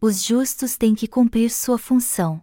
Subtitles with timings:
[0.00, 2.40] os justos têm que cumprir sua função.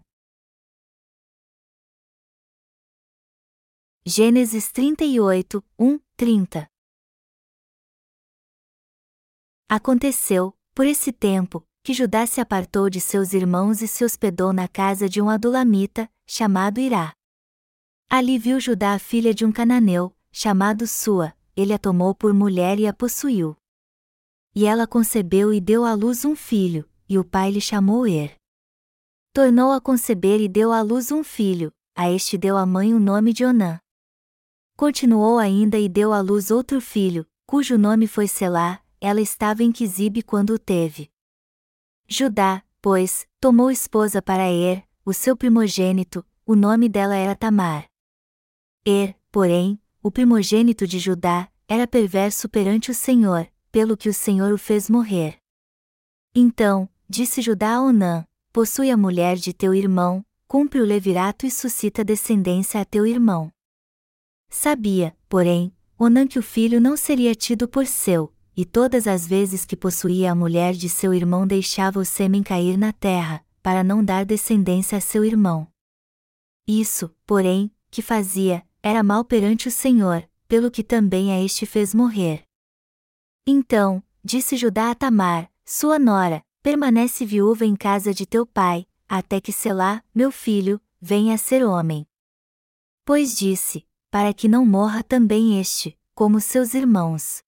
[4.06, 6.68] Gênesis 38, 1, 30
[9.70, 14.68] Aconteceu, por esse tempo, que Judá se apartou de seus irmãos e se hospedou na
[14.68, 17.16] casa de um adulamita, chamado Irá.
[18.10, 22.80] Ali viu Judá a filha de um cananeu, chamado Sua, ele a tomou por mulher
[22.80, 23.56] e a possuiu.
[24.54, 28.36] E ela concebeu e deu à luz um filho, e o pai lhe chamou Er.
[29.34, 33.00] Tornou a conceber e deu à luz um filho, a este deu a mãe o
[33.00, 33.80] nome de Onã.
[34.78, 39.72] Continuou ainda e deu à luz outro filho, cujo nome foi Selá, ela estava em
[39.72, 41.10] Quisibe quando o teve.
[42.08, 47.90] Judá, pois, tomou esposa para Er, o seu primogênito, o nome dela era Tamar.
[48.86, 54.54] Er, porém, o primogênito de Judá, era perverso perante o Senhor, pelo que o Senhor
[54.54, 55.38] o fez morrer.
[56.36, 61.52] Então, disse Judá a Onã: Possui a mulher de teu irmão, cumpre o levirato e
[61.52, 63.52] suscita descendência a teu irmão.
[64.50, 69.66] Sabia, porém, Onã que o filho não seria tido por seu, e todas as vezes
[69.66, 74.04] que possuía a mulher de seu irmão deixava o sêmen cair na terra, para não
[74.04, 75.68] dar descendência a seu irmão.
[76.68, 81.94] Isso, porém, que fazia, era mal perante o Senhor, pelo que também a este fez
[81.94, 82.44] morrer.
[83.48, 89.40] Então, disse Judá a Tamar, sua nora, permanece viúva em casa de teu pai, até
[89.40, 92.08] que Selá, meu filho, venha a ser homem.
[93.06, 97.44] Pois disse, para que não morra também este, como seus irmãos.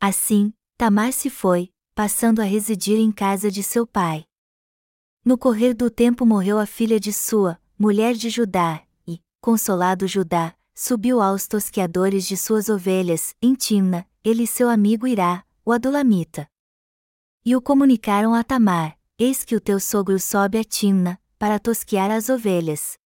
[0.00, 4.24] Assim, Tamar se foi, passando a residir em casa de seu pai.
[5.24, 8.84] No correr do tempo morreu a filha de sua, mulher de Judá,
[9.40, 15.44] consolado Judá, subiu aos tosqueadores de suas ovelhas, em Timna, ele e seu amigo Irá,
[15.64, 16.48] o Adulamita.
[17.48, 22.10] E o comunicaram a Tamar: Eis que o teu sogro sobe a Timna, para tosquear
[22.10, 22.98] as ovelhas.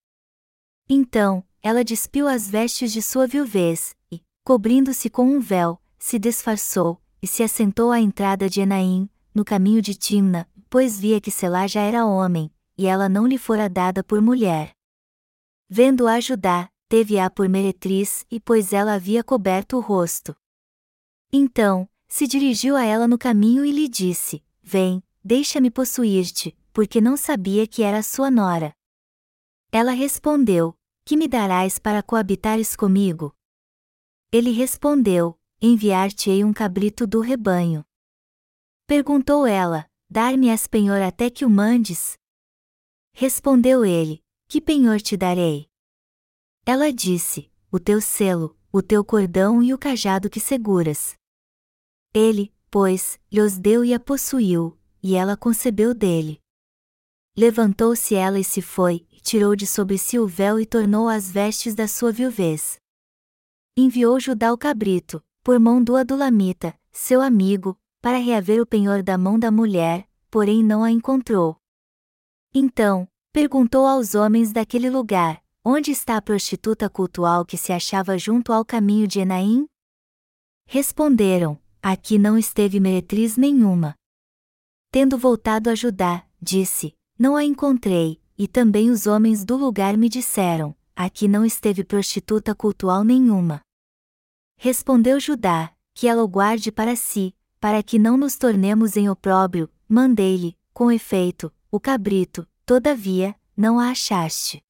[0.88, 6.98] Então, ela despiu as vestes de sua viuvez, e, cobrindo-se com um véu, se disfarçou,
[7.20, 11.66] e se assentou à entrada de Enaim, no caminho de Timna, pois via que Selá
[11.66, 14.74] já era homem, e ela não lhe fora dada por mulher.
[15.68, 20.34] Vendo-a Judá, teve-a por meretriz e pois ela havia coberto o rosto.
[21.30, 27.16] Então, se dirigiu a ela no caminho e lhe disse: Vem, deixa-me possuir-te, porque não
[27.16, 28.74] sabia que era sua nora.
[29.70, 33.32] Ela respondeu: Que me darás para coabitares comigo?
[34.32, 37.84] Ele respondeu: Enviar-te-ei um cabrito do rebanho.
[38.86, 42.18] Perguntou ela: Dar-me-as penhor até que o mandes?
[43.14, 45.68] Respondeu ele: que penhor te darei?
[46.66, 51.19] Ela disse: O teu selo, o teu cordão e o cajado que seguras.
[52.14, 56.40] Ele, pois, lhos deu e a possuiu, e ela concebeu dele.
[57.36, 61.74] Levantou-se ela e se foi, tirou de sobre si o véu e tornou as vestes
[61.74, 62.78] da sua viuvez.
[63.76, 69.16] Enviou Judá o cabrito, por mão do Adulamita, seu amigo, para reaver o penhor da
[69.16, 71.56] mão da mulher, porém não a encontrou.
[72.52, 78.52] Então, Perguntou aos homens daquele lugar: Onde está a prostituta cultual que se achava junto
[78.52, 79.68] ao caminho de Enaim?
[80.66, 83.94] Responderam: Aqui não esteve meretriz nenhuma.
[84.92, 90.08] Tendo voltado a Judá, disse: Não a encontrei, e também os homens do lugar me
[90.08, 93.62] disseram: Aqui não esteve prostituta cultual nenhuma.
[94.58, 99.70] Respondeu Judá: Que ela o guarde para si, para que não nos tornemos em opróbrio,
[99.88, 104.62] mandei-lhe, com efeito, o cabrito, todavia, não a achaste.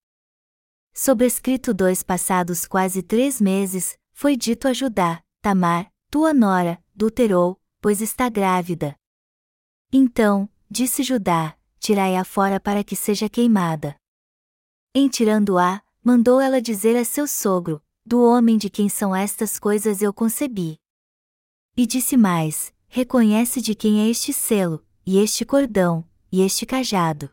[0.94, 8.02] Sobrescrito dois passados quase três meses, foi dito a Judá: Tamar, tua nora, duterou, pois
[8.02, 8.94] está grávida.
[9.90, 13.96] Então, disse Judá: Tirai-a fora para que seja queimada.
[14.94, 20.02] Em tirando-a, mandou ela dizer a seu sogro: Do homem de quem são estas coisas
[20.02, 20.78] eu concebi.
[21.74, 27.30] E disse mais: Reconhece de quem é este selo, e este cordão, e este cajado.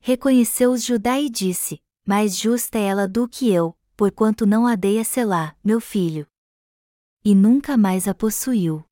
[0.00, 4.98] Reconheceu-os Judá e disse: Mais justa é ela do que eu, porquanto não a dei
[4.98, 6.26] a Selá, meu filho.
[7.24, 8.84] E nunca mais a possuiu.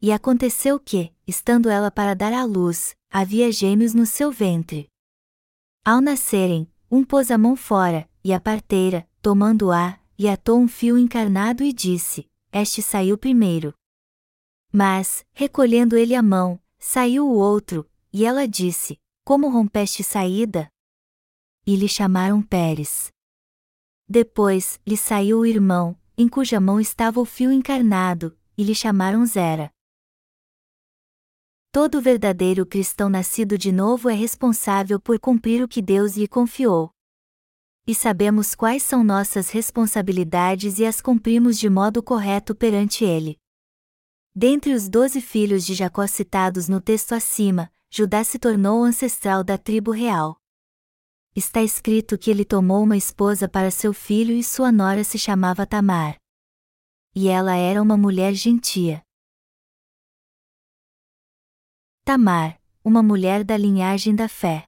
[0.00, 4.88] E aconteceu que, estando ela para dar à luz, havia gêmeos no seu ventre.
[5.84, 10.96] Ao nascerem, um pôs a mão fora, e a parteira, tomando-a, e atou um fio
[10.96, 13.74] encarnado e disse: Este saiu primeiro.
[14.72, 20.68] Mas, recolhendo ele a mão, saiu o outro, e ela disse: como rompeste saída?
[21.64, 23.12] E lhe chamaram Pérez.
[24.08, 29.24] Depois, lhe saiu o irmão, em cuja mão estava o fio encarnado, e lhe chamaram
[29.24, 29.70] Zera.
[31.70, 36.90] Todo verdadeiro cristão nascido de novo é responsável por cumprir o que Deus lhe confiou.
[37.86, 43.40] E sabemos quais são nossas responsabilidades e as cumprimos de modo correto perante Ele.
[44.34, 49.56] Dentre os doze filhos de Jacó citados no texto acima, Judá se tornou ancestral da
[49.56, 50.41] tribo real.
[51.34, 55.66] Está escrito que ele tomou uma esposa para seu filho e sua nora se chamava
[55.66, 56.16] Tamar.
[57.14, 59.02] E ela era uma mulher gentia.
[62.04, 64.64] Tamar, uma mulher da linhagem da fé.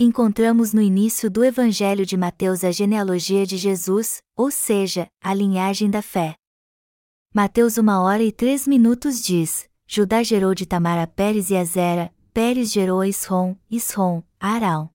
[0.00, 5.90] Encontramos no início do Evangelho de Mateus a genealogia de Jesus, ou seja, a linhagem
[5.90, 6.36] da fé.
[7.34, 11.64] Mateus 1 hora e 3 minutos diz: Judá gerou de Tamar a Pérez e a
[11.64, 14.90] Zera, Pérez gerou Isrom, Isrom, Arão.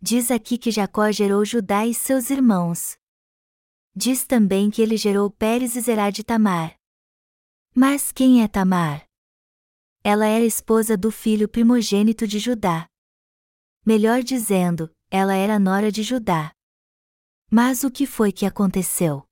[0.00, 2.96] Diz aqui que Jacó gerou Judá e seus irmãos.
[3.96, 6.76] Diz também que ele gerou Pérez e Zerá de Tamar.
[7.74, 9.04] Mas quem é Tamar?
[10.04, 12.86] Ela era esposa do filho primogênito de Judá.
[13.84, 16.52] Melhor dizendo, ela era nora de Judá.
[17.50, 19.24] Mas o que foi que aconteceu?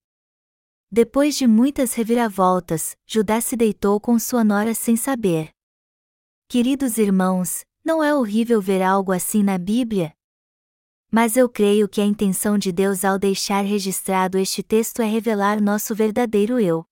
[0.90, 5.53] Depois de muitas reviravoltas, Judá se deitou com sua nora sem saber.
[6.48, 10.14] Queridos irmãos, não é horrível ver algo assim na Bíblia?
[11.10, 15.60] Mas eu creio que a intenção de Deus ao deixar registrado este texto é revelar
[15.60, 16.84] nosso verdadeiro eu.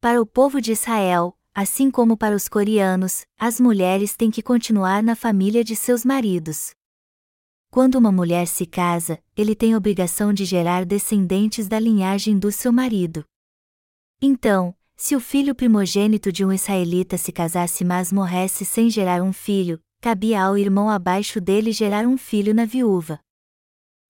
[0.00, 5.02] Para o povo de Israel, assim como para os coreanos, as mulheres têm que continuar
[5.02, 6.70] na família de seus maridos.
[7.70, 12.72] Quando uma mulher se casa, ele tem obrigação de gerar descendentes da linhagem do seu
[12.72, 13.24] marido.
[14.20, 19.32] Então, se o filho primogênito de um israelita se casasse mas morresse sem gerar um
[19.32, 23.20] filho, cabia ao irmão abaixo dele gerar um filho na viúva.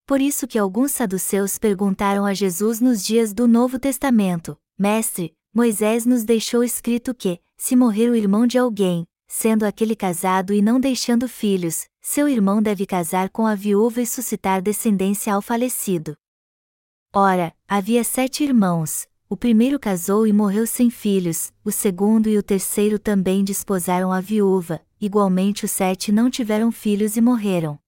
[0.06, 6.06] Por isso que alguns saduceus perguntaram a Jesus nos dias do Novo Testamento: Mestre, Moisés
[6.06, 10.80] nos deixou escrito que, se morrer o irmão de alguém, sendo aquele casado e não
[10.80, 16.16] deixando filhos, seu irmão deve casar com a viúva e suscitar descendência ao falecido.
[17.12, 22.42] Ora, havia sete irmãos, o primeiro casou e morreu sem filhos, o segundo e o
[22.42, 27.78] terceiro também desposaram a viúva, igualmente os sete não tiveram filhos e morreram.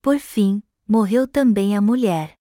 [0.00, 2.34] Por fim, morreu também a mulher.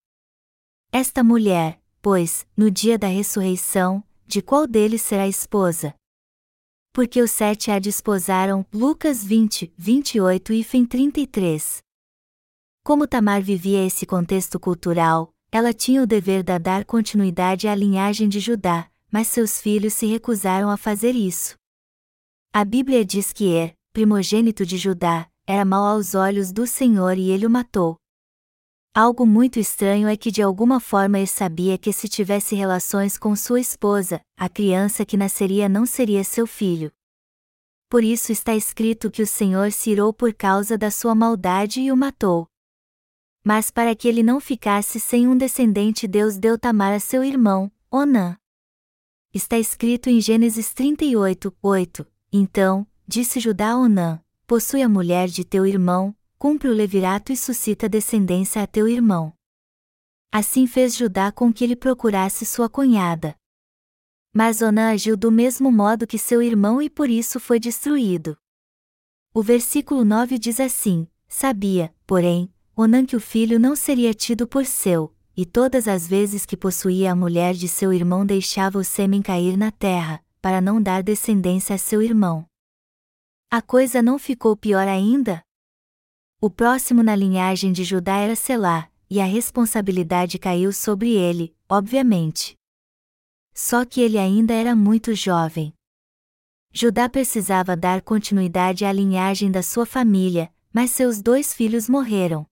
[0.92, 5.95] Esta mulher, pois, no dia da ressurreição, de qual deles será esposa?
[6.94, 8.63] porque os sete a desposaram.
[8.71, 11.81] Lucas 20, 28 e fim 33.
[12.86, 18.28] Como Tamar vivia esse contexto cultural, ela tinha o dever de dar continuidade à linhagem
[18.28, 21.56] de Judá, mas seus filhos se recusaram a fazer isso.
[22.52, 27.30] A Bíblia diz que Er, primogênito de Judá, era mau aos olhos do Senhor e
[27.30, 27.98] ele o matou.
[28.96, 33.36] Algo muito estranho é que de alguma forma ele sabia que se tivesse relações com
[33.36, 36.92] sua esposa, a criança que nasceria não seria seu filho.
[37.92, 41.92] Por isso está escrito que o Senhor se irou por causa da sua maldade e
[41.92, 42.48] o matou.
[43.44, 47.69] Mas para que ele não ficasse sem um descendente, Deus deu Tamar a seu irmão,
[47.92, 48.38] Onã.
[49.34, 52.07] Está escrito em Gênesis 38, 8.
[52.31, 57.38] Então, disse Judá a Onã: Possui a mulher de teu irmão, cumpre o levirato e
[57.38, 59.34] suscita descendência a teu irmão.
[60.31, 63.36] Assim fez Judá com que ele procurasse sua cunhada.
[64.34, 68.38] Mas Onã agiu do mesmo modo que seu irmão e por isso foi destruído.
[69.34, 74.65] O versículo 9 diz assim: Sabia, porém, Onã que o filho não seria tido por
[74.65, 79.22] seu, e todas as vezes que possuía a mulher de seu irmão deixava o sêmen
[79.22, 82.48] cair na terra, para não dar descendência a seu irmão.
[83.51, 85.44] A coisa não ficou pior ainda?
[86.42, 92.56] O próximo na linhagem de Judá era Selá, e a responsabilidade caiu sobre ele, obviamente.
[93.53, 95.72] Só que ele ainda era muito jovem.
[96.72, 102.48] Judá precisava dar continuidade à linhagem da sua família, mas seus dois filhos morreram.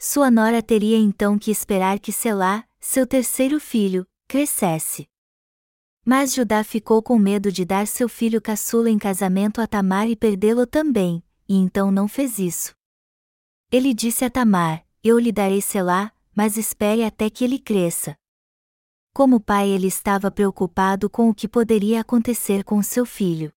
[0.00, 5.08] Sua nora teria então que esperar que Selá, seu terceiro filho, crescesse.
[6.04, 10.14] Mas Judá ficou com medo de dar seu filho caçula em casamento a Tamar e
[10.14, 12.72] perdê-lo também, e então não fez isso.
[13.72, 18.16] Ele disse a Tamar: Eu lhe darei Selá, mas espere até que ele cresça.
[19.12, 23.52] Como pai, ele estava preocupado com o que poderia acontecer com seu filho.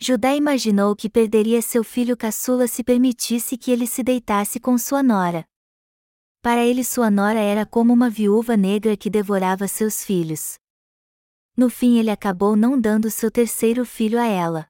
[0.00, 5.02] Judá imaginou que perderia seu filho caçula se permitisse que ele se deitasse com sua
[5.02, 5.44] nora.
[6.40, 10.56] Para ele, sua nora era como uma viúva negra que devorava seus filhos.
[11.56, 14.68] No fim, ele acabou não dando seu terceiro filho a ela.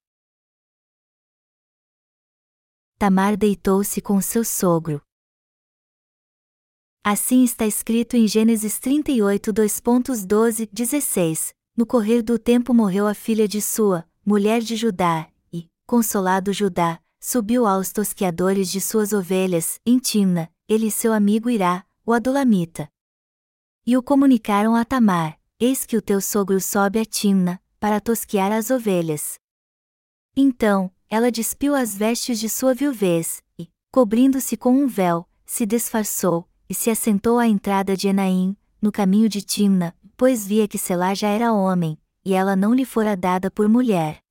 [2.98, 5.02] Tamar deitou-se com seu sogro.
[7.04, 11.54] Assim está escrito em Gênesis 38, 2.12, 16.
[11.76, 17.00] no correr do tempo morreu a filha de sua, mulher de Judá, e, consolado Judá,
[17.18, 22.90] subiu aos tosqueadores de suas ovelhas, em Timna, ele e seu amigo Irá, o Adulamita.
[23.86, 28.52] E o comunicaram a Tamar: Eis que o teu sogro sobe a Timna, para tosquear
[28.52, 29.38] as ovelhas.
[30.36, 36.46] Então, ela despiu as vestes de sua viuvez, e, cobrindo-se com um véu, se disfarçou,
[36.68, 41.14] e se assentou à entrada de Enaim, no caminho de Timna, pois via que Selá
[41.14, 44.22] já era homem, e ela não lhe fora dada por mulher.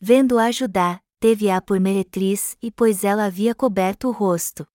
[0.00, 4.66] Vendo-a Judá, teve-a por meretriz, e pois ela havia coberto o rosto.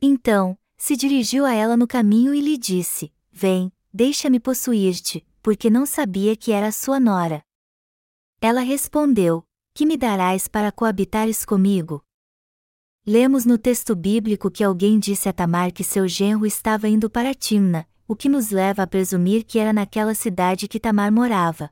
[0.00, 5.84] Então, se dirigiu a ela no caminho e lhe disse: Vem, deixa-me possuir-te, porque não
[5.84, 7.42] sabia que era sua nora.
[8.40, 12.00] Ela respondeu: Que me darás para coabitares comigo?
[13.04, 17.34] Lemos no texto bíblico que alguém disse a Tamar que seu genro estava indo para
[17.34, 21.70] Timna, o que nos leva a presumir que era naquela cidade que Tamar morava.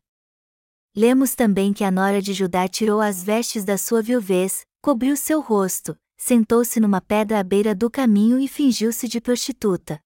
[0.94, 5.40] Lemos também que a nora de Judá tirou as vestes da sua viuvez, cobriu seu
[5.40, 10.00] rosto, sentou-se numa pedra à beira do caminho e fingiu-se de prostituta.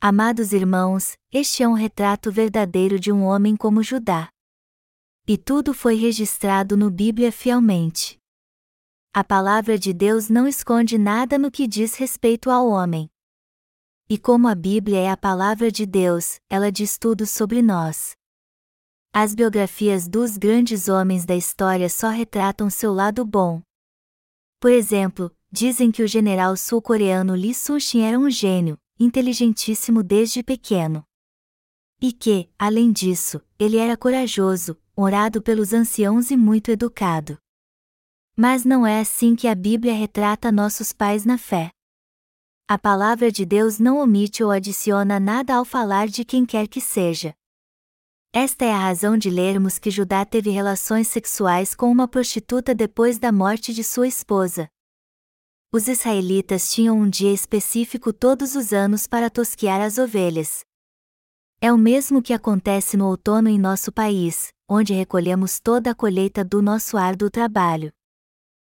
[0.00, 4.30] Amados irmãos, este é um retrato verdadeiro de um homem como Judá.
[5.28, 8.18] E tudo foi registrado no Bíblia fielmente.
[9.12, 13.10] A palavra de Deus não esconde nada no que diz respeito ao homem.
[14.08, 18.14] E como a Bíblia é a palavra de Deus, ela diz tudo sobre nós.
[19.12, 23.60] As biografias dos grandes homens da história só retratam seu lado bom.
[24.60, 31.02] Por exemplo, dizem que o general sul-coreano Lee Sushin era um gênio, inteligentíssimo desde pequeno.
[32.00, 37.38] E que, além disso, ele era corajoso, honrado pelos anciãos e muito educado.
[38.36, 41.72] Mas não é assim que a Bíblia retrata nossos pais na fé.
[42.68, 46.80] A palavra de Deus não omite ou adiciona nada ao falar de quem quer que
[46.80, 47.32] seja.
[48.32, 53.20] Esta é a razão de lermos que Judá teve relações sexuais com uma prostituta depois
[53.20, 54.68] da morte de sua esposa.
[55.72, 60.64] Os israelitas tinham um dia específico todos os anos para tosquear as ovelhas.
[61.60, 66.44] É o mesmo que acontece no outono em nosso país, onde recolhemos toda a colheita
[66.44, 67.92] do nosso árduo trabalho.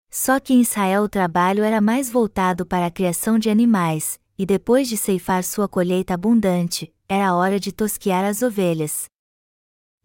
[0.09, 4.45] Só que em Israel o trabalho era mais voltado para a criação de animais, e
[4.45, 9.05] depois de ceifar sua colheita abundante, era hora de tosquear as ovelhas.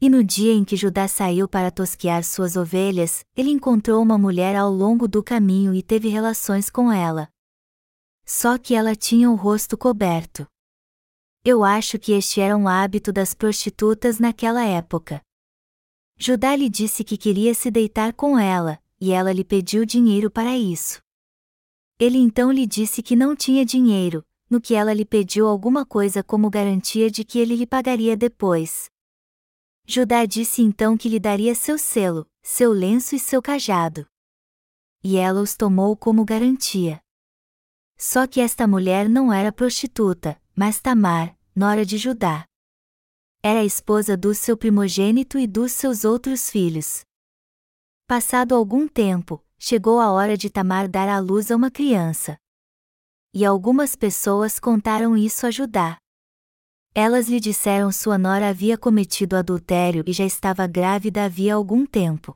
[0.01, 4.57] E no dia em que Judá saiu para tosquear suas ovelhas, ele encontrou uma mulher
[4.57, 7.29] ao longo do caminho e teve relações com ela.
[8.25, 10.45] Só que ela tinha o rosto coberto.
[11.45, 15.21] Eu acho que este era um hábito das prostitutas naquela época.
[16.19, 20.57] Judá lhe disse que queria se deitar com ela, e ela lhe pediu dinheiro para
[20.57, 21.03] isso.
[21.99, 26.23] Ele então lhe disse que não tinha dinheiro, no que ela lhe pediu alguma coisa
[26.23, 28.89] como garantia de que ele lhe pagaria depois.
[29.85, 34.07] Judá disse então que lhe daria seu selo, seu lenço e seu cajado.
[35.03, 37.01] E ela os tomou como garantia.
[37.99, 42.45] Só que esta mulher não era prostituta, mas Tamar, nora de Judá.
[43.43, 47.05] Era a esposa do seu primogênito e dos seus outros filhos.
[48.13, 52.37] Passado algum tempo, chegou a hora de Tamar dar à luz a uma criança.
[53.33, 55.97] E algumas pessoas contaram isso a Judá.
[56.95, 62.35] Elas lhe disseram sua nora havia cometido adultério e já estava grávida havia algum tempo.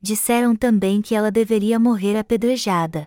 [0.00, 3.06] Disseram também que ela deveria morrer apedrejada.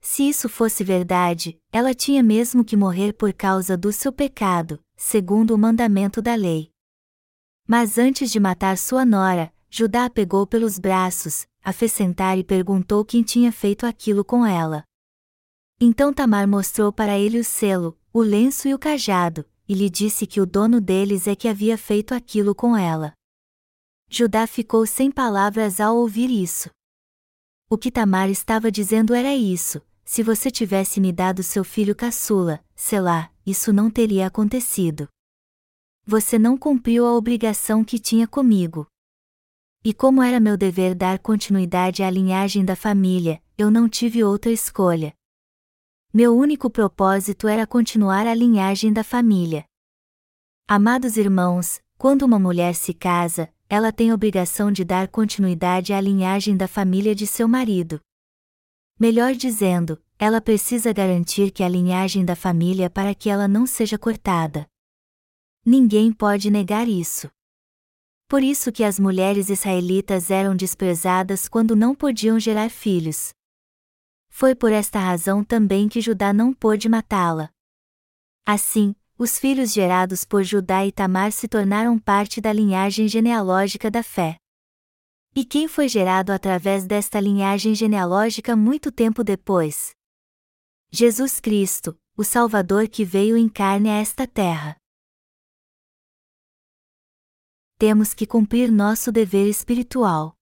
[0.00, 5.56] Se isso fosse verdade, ela tinha mesmo que morrer por causa do seu pecado, segundo
[5.56, 6.70] o mandamento da lei.
[7.66, 13.04] Mas antes de matar sua nora, Judá pegou pelos braços, a fez sentar e perguntou
[13.04, 14.82] quem tinha feito aquilo com ela.
[15.80, 20.26] Então Tamar mostrou para ele o selo, o lenço e o cajado, e lhe disse
[20.26, 23.12] que o dono deles é que havia feito aquilo com ela.
[24.08, 26.70] Judá ficou sem palavras ao ouvir isso.
[27.68, 32.64] O que Tamar estava dizendo era isso: se você tivesse me dado seu filho caçula,
[32.74, 35.06] sei lá, isso não teria acontecido.
[36.06, 38.86] Você não cumpriu a obrigação que tinha comigo.
[39.84, 44.50] E como era meu dever dar continuidade à linhagem da família, eu não tive outra
[44.50, 45.14] escolha.
[46.12, 49.64] Meu único propósito era continuar a linhagem da família.
[50.66, 56.56] Amados irmãos, quando uma mulher se casa, ela tem obrigação de dar continuidade à linhagem
[56.56, 58.00] da família de seu marido.
[58.98, 63.96] Melhor dizendo, ela precisa garantir que a linhagem da família para que ela não seja
[63.96, 64.66] cortada.
[65.64, 67.30] Ninguém pode negar isso.
[68.28, 73.30] Por isso que as mulheres israelitas eram desprezadas quando não podiam gerar filhos.
[74.28, 77.48] Foi por esta razão também que Judá não pôde matá-la.
[78.44, 84.02] Assim, os filhos gerados por Judá e Tamar se tornaram parte da linhagem genealógica da
[84.02, 84.36] fé.
[85.34, 89.92] E quem foi gerado através desta linhagem genealógica muito tempo depois?
[90.90, 94.76] Jesus Cristo, o Salvador que veio em carne a esta terra.
[97.80, 100.34] Temos que cumprir nosso dever espiritual.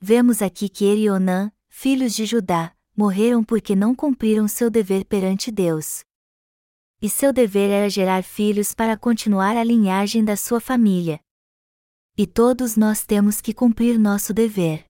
[0.00, 5.04] Vemos aqui que Er e Onã, filhos de Judá, morreram porque não cumpriram seu dever
[5.04, 6.02] perante Deus.
[7.02, 11.20] E seu dever era gerar filhos para continuar a linhagem da sua família.
[12.16, 14.86] E todos nós temos que cumprir nosso dever.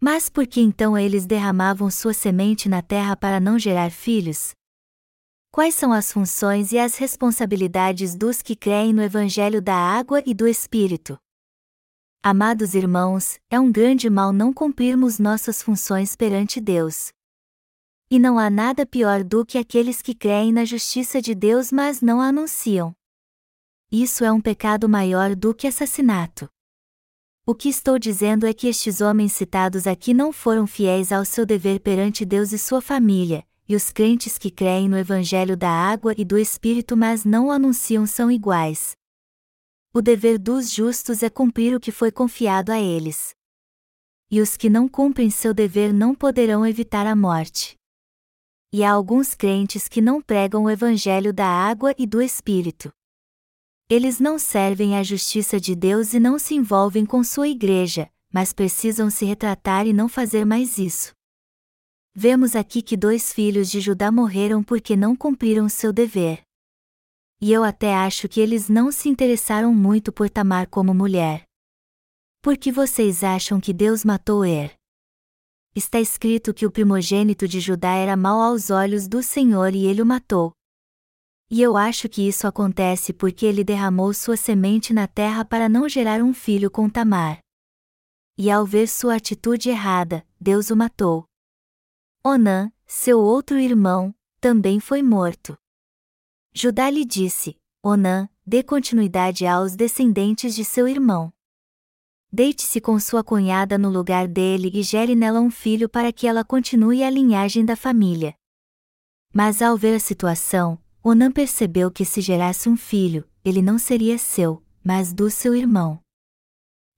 [0.00, 4.54] Mas por que então eles derramavam sua semente na terra para não gerar filhos?
[5.52, 10.32] Quais são as funções e as responsabilidades dos que creem no Evangelho da Água e
[10.32, 11.18] do Espírito?
[12.22, 17.10] Amados irmãos, é um grande mal não cumprirmos nossas funções perante Deus.
[18.08, 22.00] E não há nada pior do que aqueles que creem na justiça de Deus mas
[22.00, 22.94] não a anunciam.
[23.90, 26.48] Isso é um pecado maior do que assassinato.
[27.44, 31.44] O que estou dizendo é que estes homens citados aqui não foram fiéis ao seu
[31.44, 36.12] dever perante Deus e sua família, e os crentes que creem no Evangelho da água
[36.18, 38.96] e do Espírito mas não o anunciam são iguais.
[39.94, 43.32] O dever dos justos é cumprir o que foi confiado a eles.
[44.28, 47.76] E os que não cumprem seu dever não poderão evitar a morte.
[48.72, 52.90] E há alguns crentes que não pregam o evangelho da água e do Espírito.
[53.88, 58.52] Eles não servem à justiça de Deus e não se envolvem com sua igreja, mas
[58.52, 61.14] precisam se retratar e não fazer mais isso.
[62.14, 66.42] Vemos aqui que dois filhos de Judá morreram porque não cumpriram seu dever
[67.40, 71.44] e eu até acho que eles não se interessaram muito por Tamar como mulher.
[72.42, 74.74] Por que vocês acham que Deus matou Er?
[75.74, 80.02] Está escrito que o primogênito de Judá era mau aos olhos do Senhor e ele
[80.02, 80.52] o matou.
[81.50, 85.88] E eu acho que isso acontece porque ele derramou sua semente na terra para não
[85.88, 87.38] gerar um filho com Tamar.
[88.36, 91.29] E ao ver sua atitude errada, Deus o matou.
[92.22, 95.56] Onã, seu outro irmão, também foi morto.
[96.52, 101.32] Judá lhe disse: Onã, dê continuidade aos descendentes de seu irmão.
[102.30, 106.44] Deite-se com sua cunhada no lugar dele e gere nela um filho para que ela
[106.44, 108.34] continue a linhagem da família.
[109.32, 114.18] Mas ao ver a situação, Onã percebeu que se gerasse um filho, ele não seria
[114.18, 115.98] seu, mas do seu irmão.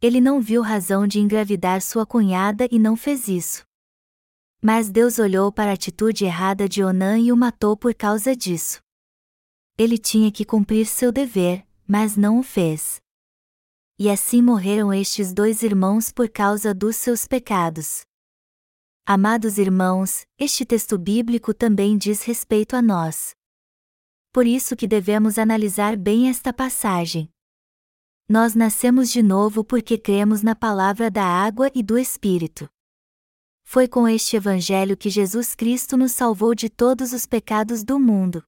[0.01, 3.65] Ele não viu razão de engravidar sua cunhada e não fez isso.
[4.63, 8.81] Mas Deus olhou para a atitude errada de Onã e o matou por causa disso
[9.83, 13.01] ele tinha que cumprir seu dever, mas não o fez.
[13.99, 18.03] E assim morreram estes dois irmãos por causa dos seus pecados.
[19.05, 23.35] Amados irmãos, este texto bíblico também diz respeito a nós.
[24.33, 27.29] Por isso que devemos analisar bem esta passagem.
[28.29, 32.69] Nós nascemos de novo porque cremos na palavra da água e do Espírito.
[33.73, 38.45] Foi com este Evangelho que Jesus Cristo nos salvou de todos os pecados do mundo.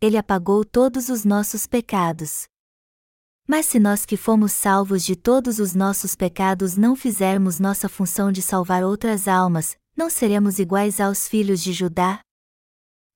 [0.00, 2.46] Ele apagou todos os nossos pecados.
[3.46, 8.32] Mas se nós que fomos salvos de todos os nossos pecados não fizermos nossa função
[8.32, 12.18] de salvar outras almas, não seremos iguais aos filhos de Judá?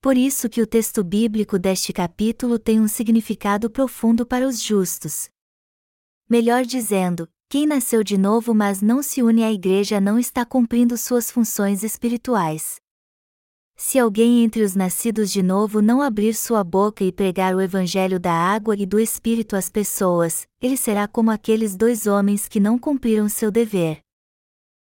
[0.02, 5.30] Por isso que o texto bíblico deste capítulo tem um significado profundo para os justos.
[6.28, 10.96] Melhor dizendo, quem nasceu de novo mas não se une à igreja não está cumprindo
[10.96, 12.76] suas funções espirituais.
[13.76, 18.18] Se alguém entre os nascidos de novo não abrir sua boca e pregar o evangelho
[18.18, 22.78] da água e do Espírito às pessoas, ele será como aqueles dois homens que não
[22.78, 24.00] cumpriram seu dever.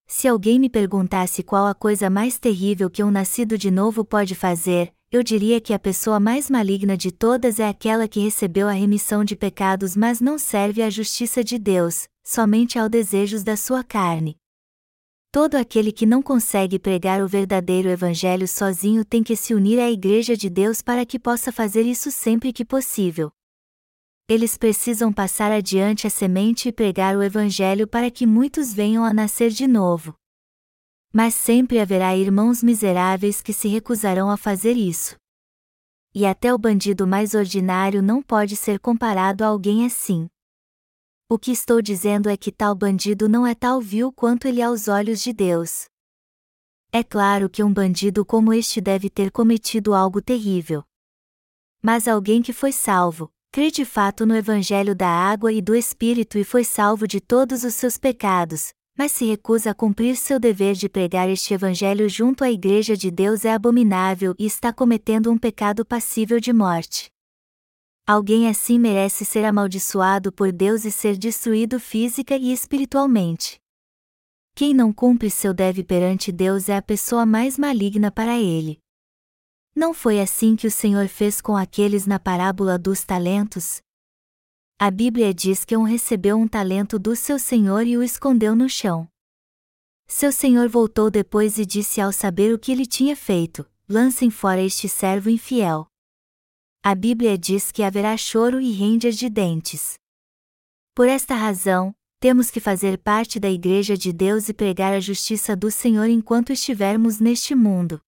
[0.07, 4.33] Se alguém me perguntasse qual a coisa mais terrível que um nascido de novo pode
[4.33, 8.71] fazer, eu diria que a pessoa mais maligna de todas é aquela que recebeu a
[8.71, 13.83] remissão de pecados mas não serve à justiça de Deus, somente aos desejos da sua
[13.83, 14.37] carne.
[15.31, 19.89] Todo aquele que não consegue pregar o verdadeiro Evangelho sozinho tem que se unir à
[19.89, 23.31] Igreja de Deus para que possa fazer isso sempre que possível.
[24.27, 29.13] Eles precisam passar adiante a semente e pregar o Evangelho para que muitos venham a
[29.13, 30.15] nascer de novo.
[31.13, 35.15] Mas sempre haverá irmãos miseráveis que se recusarão a fazer isso.
[36.13, 40.27] E até o bandido mais ordinário não pode ser comparado a alguém assim.
[41.31, 44.87] O que estou dizendo é que tal bandido não é tal vil quanto ele aos
[44.87, 45.85] olhos de Deus.
[46.91, 50.83] É claro que um bandido como este deve ter cometido algo terrível.
[51.83, 56.35] Mas alguém que foi salvo, crê de fato no Evangelho da água e do Espírito
[56.39, 60.73] e foi salvo de todos os seus pecados, mas se recusa a cumprir seu dever
[60.73, 65.37] de pregar este evangelho junto à Igreja de Deus é abominável e está cometendo um
[65.37, 67.11] pecado passível de morte.
[68.11, 73.61] Alguém assim merece ser amaldiçoado por Deus e ser destruído física e espiritualmente.
[74.55, 78.79] Quem não cumpre seu deve perante Deus é a pessoa mais maligna para ele.
[79.75, 83.79] Não foi assim que o Senhor fez com aqueles na parábola dos talentos?
[84.79, 88.67] A Bíblia diz que um recebeu um talento do seu senhor e o escondeu no
[88.67, 89.07] chão.
[90.07, 94.63] Seu senhor voltou depois e disse ao saber o que ele tinha feito: Lancem fora
[94.63, 95.85] este servo infiel.
[96.81, 99.95] A Bíblia diz que haverá choro e ranger de dentes.
[100.95, 105.57] Por esta razão, temos que fazer parte da Igreja de Deus e pregar a justiça
[105.57, 108.01] do Senhor enquanto estivermos neste mundo.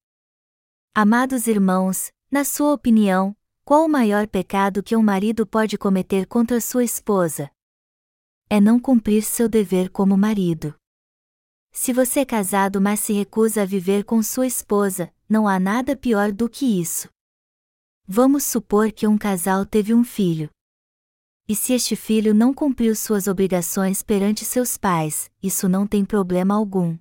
[0.95, 6.61] Amados irmãos, na sua opinião, qual o maior pecado que um marido pode cometer contra
[6.61, 7.51] sua esposa?
[8.49, 10.73] É não cumprir seu dever como marido.
[11.73, 15.93] Se você é casado mas se recusa a viver com sua esposa, não há nada
[15.93, 17.09] pior do que isso.
[18.13, 20.49] Vamos supor que um casal teve um filho.
[21.47, 26.53] E se este filho não cumpriu suas obrigações perante seus pais, isso não tem problema
[26.53, 26.97] algum.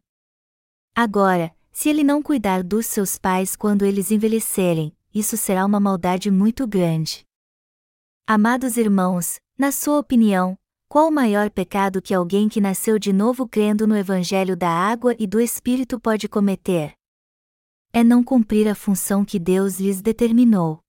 [0.94, 6.30] Agora, se ele não cuidar dos seus pais quando eles envelhecerem, isso será uma maldade
[6.30, 7.24] muito grande.
[8.24, 10.56] Amados irmãos, na sua opinião,
[10.88, 15.16] qual o maior pecado que alguém que nasceu de novo crendo no Evangelho da água
[15.18, 16.92] e do Espírito pode cometer?
[17.92, 20.80] É não cumprir a função que Deus lhes determinou.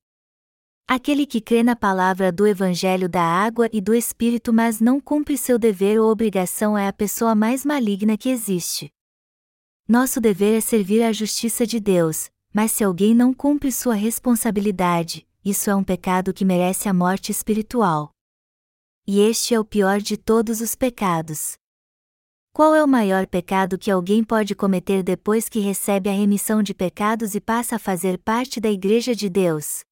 [0.93, 5.37] Aquele que crê na palavra do Evangelho da água e do Espírito, mas não cumpre
[5.37, 8.91] seu dever ou obrigação, é a pessoa mais maligna que existe.
[9.87, 15.25] Nosso dever é servir à justiça de Deus, mas se alguém não cumpre sua responsabilidade,
[15.45, 18.11] isso é um pecado que merece a morte espiritual.
[19.07, 21.53] E este é o pior de todos os pecados.
[22.51, 26.73] Qual é o maior pecado que alguém pode cometer depois que recebe a remissão de
[26.73, 29.85] pecados e passa a fazer parte da Igreja de Deus?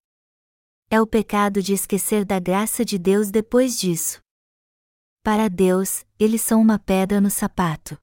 [0.92, 4.20] É o pecado de esquecer da graça de Deus depois disso.
[5.24, 7.96] Para Deus, eles são uma pedra no sapato.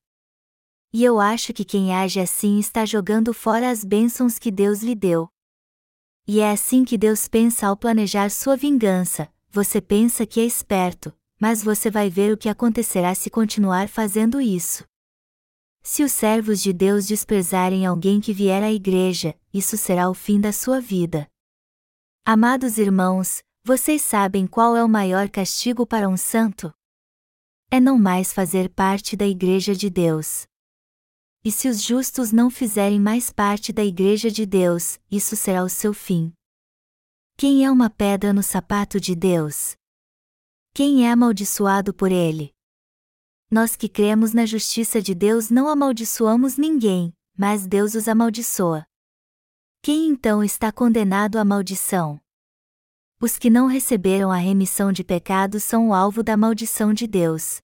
[0.92, 4.94] E eu acho que quem age assim está jogando fora as bênçãos que Deus lhe
[4.94, 5.28] deu.
[6.28, 11.12] E é assim que Deus pensa ao planejar sua vingança: você pensa que é esperto,
[11.40, 14.84] mas você vai ver o que acontecerá se continuar fazendo isso.
[15.82, 20.40] Se os servos de Deus desprezarem alguém que vier à igreja, isso será o fim
[20.40, 21.28] da sua vida.
[22.28, 26.74] Amados irmãos, vocês sabem qual é o maior castigo para um santo?
[27.70, 30.44] É não mais fazer parte da Igreja de Deus.
[31.44, 35.68] E se os justos não fizerem mais parte da Igreja de Deus, isso será o
[35.68, 36.32] seu fim.
[37.36, 39.76] Quem é uma pedra no sapato de Deus?
[40.74, 42.52] Quem é amaldiçoado por ele?
[43.48, 48.84] Nós que cremos na justiça de Deus não amaldiçoamos ninguém, mas Deus os amaldiçoa.
[49.86, 52.20] Quem então está condenado à maldição?
[53.20, 57.58] Os que não receberam a remissão de pecados são o alvo da maldição de Deus.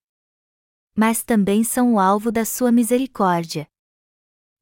[0.97, 3.67] Mas também são o alvo da sua misericórdia.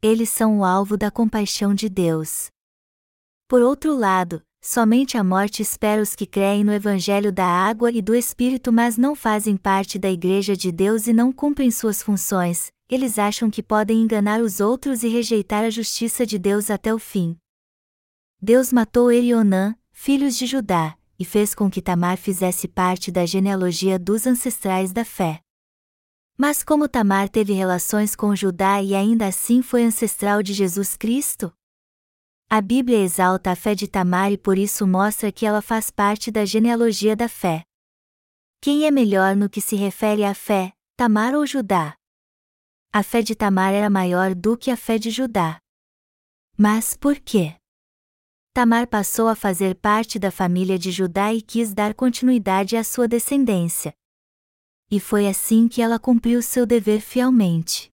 [0.01, 2.49] Eles são o alvo da compaixão de Deus.
[3.47, 8.01] Por outro lado, somente a morte espera os que creem no Evangelho da água e
[8.01, 12.73] do Espírito, mas não fazem parte da Igreja de Deus e não cumprem suas funções,
[12.89, 16.99] eles acham que podem enganar os outros e rejeitar a justiça de Deus até o
[16.99, 17.37] fim.
[18.43, 23.99] Deus matou Erionã, filhos de Judá, e fez com que Tamar fizesse parte da genealogia
[23.99, 25.43] dos ancestrais da fé.
[26.39, 31.53] Mas como Tamar teve relações com Judá e ainda assim foi ancestral de Jesus Cristo?
[32.49, 36.31] A Bíblia exalta a fé de Tamar e por isso mostra que ela faz parte
[36.31, 37.63] da genealogia da fé.
[38.59, 41.95] Quem é melhor no que se refere à fé, Tamar ou Judá?
[42.91, 45.59] A fé de Tamar era maior do que a fé de Judá.
[46.57, 47.60] Mas por quê?
[48.53, 53.07] Tamar passou a fazer parte da família de Judá e quis dar continuidade à sua
[53.07, 53.95] descendência.
[54.91, 57.93] E foi assim que ela cumpriu seu dever fielmente.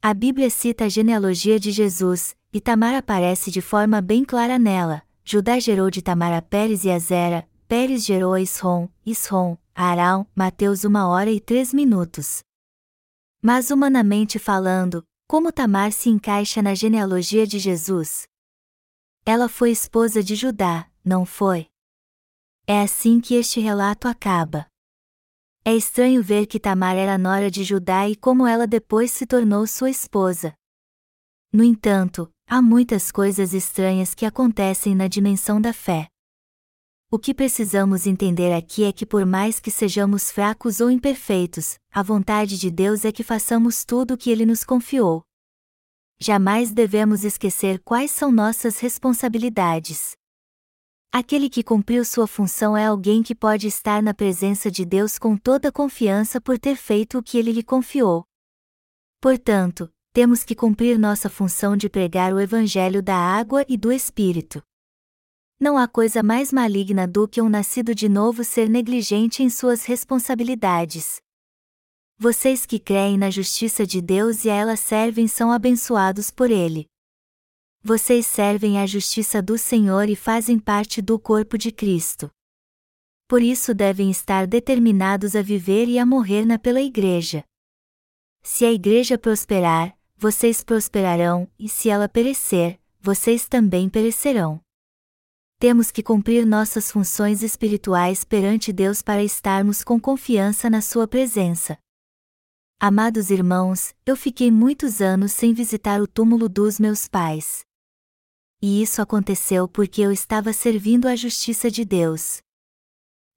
[0.00, 5.02] A Bíblia cita a genealogia de Jesus, e Tamar aparece de forma bem clara nela.
[5.24, 9.86] Judá gerou de Tamar a Pérez e a Zera, Pérez gerou a Isrom, Isrom, a
[9.86, 12.38] Arão, Mateus uma hora e três minutos.
[13.42, 18.28] Mas humanamente falando, como Tamar se encaixa na genealogia de Jesus?
[19.28, 21.66] Ela foi esposa de Judá, não foi?
[22.64, 24.68] É assim que este relato acaba.
[25.64, 29.66] É estranho ver que Tamar era nora de Judá e como ela depois se tornou
[29.66, 30.54] sua esposa.
[31.52, 36.06] No entanto, há muitas coisas estranhas que acontecem na dimensão da fé.
[37.10, 42.00] O que precisamos entender aqui é que, por mais que sejamos fracos ou imperfeitos, a
[42.00, 45.25] vontade de Deus é que façamos tudo o que Ele nos confiou.
[46.18, 50.16] Jamais devemos esquecer quais são nossas responsabilidades.
[51.12, 55.36] Aquele que cumpriu sua função é alguém que pode estar na presença de Deus com
[55.36, 58.24] toda confiança por ter feito o que ele lhe confiou.
[59.20, 64.62] Portanto, temos que cumprir nossa função de pregar o Evangelho da água e do Espírito.
[65.60, 69.84] Não há coisa mais maligna do que um nascido de novo ser negligente em suas
[69.84, 71.20] responsabilidades.
[72.18, 76.86] Vocês que creem na justiça de Deus e a ela servem são abençoados por Ele.
[77.82, 82.30] Vocês servem à justiça do Senhor e fazem parte do corpo de Cristo.
[83.28, 87.44] Por isso devem estar determinados a viver e a morrer na pela Igreja.
[88.42, 94.60] Se a Igreja prosperar, vocês prosperarão, e se ela perecer, vocês também perecerão
[95.58, 101.78] temos que cumprir nossas funções espirituais perante Deus para estarmos com confiança na Sua presença.
[102.78, 107.64] Amados irmãos, eu fiquei muitos anos sem visitar o túmulo dos meus pais.
[108.60, 112.42] E isso aconteceu porque eu estava servindo à justiça de Deus.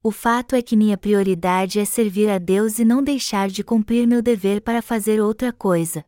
[0.02, 4.06] O fato é que minha prioridade é servir a Deus e não deixar de cumprir
[4.06, 6.04] meu dever para fazer outra coisa.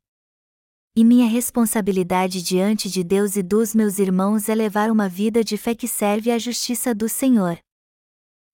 [0.95, 5.57] E minha responsabilidade diante de Deus e dos meus irmãos é levar uma vida de
[5.57, 7.59] fé que serve à justiça do Senhor.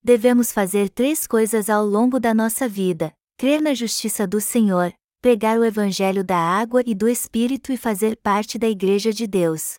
[0.05, 5.61] Devemos fazer três coisas ao longo da nossa vida: crer na justiça do Senhor, pregar
[5.61, 9.77] o Evangelho da água e do Espírito e fazer parte da Igreja de Deus.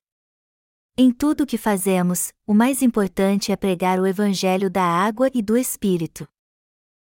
[0.98, 5.42] Em tudo o que fazemos, o mais importante é pregar o Evangelho da água e
[5.42, 6.26] do Espírito.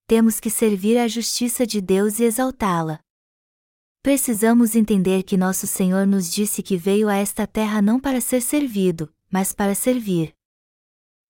[0.08, 2.98] Temos que servir à justiça de Deus e exaltá-la.
[4.02, 8.42] Precisamos entender que nosso Senhor nos disse que veio a esta terra não para ser
[8.42, 10.34] servido, mas para servir.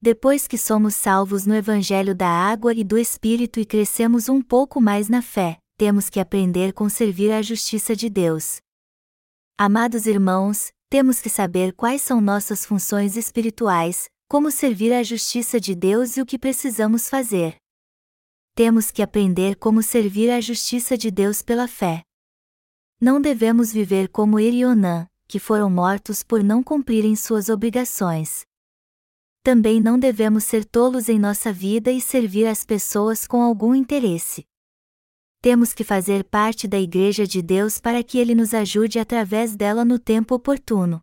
[0.04, 4.80] Depois que somos salvos no Evangelho da água e do Espírito e crescemos um pouco
[4.80, 8.56] mais na fé, temos que aprender com servir à justiça de Deus.
[9.56, 15.72] Amados irmãos, temos que saber quais são nossas funções espirituais, como servir à justiça de
[15.72, 17.54] Deus e o que precisamos fazer.
[18.56, 22.02] Temos que aprender como servir à justiça de Deus pela fé.
[23.00, 28.44] Não devemos viver como ele e Onã, que foram mortos por não cumprirem suas obrigações.
[29.42, 34.44] Também não devemos ser tolos em nossa vida e servir as pessoas com algum interesse.
[35.40, 39.84] Temos que fazer parte da Igreja de Deus para que Ele nos ajude através dela
[39.84, 41.00] no tempo oportuno.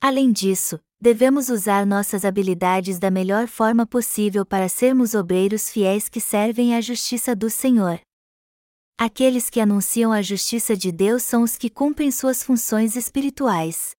[0.00, 6.20] Além disso, devemos usar nossas habilidades da melhor forma possível para sermos obreiros fiéis que
[6.20, 8.00] servem à justiça do Senhor.
[8.98, 13.94] Aqueles que anunciam a justiça de Deus são os que cumprem suas funções espirituais.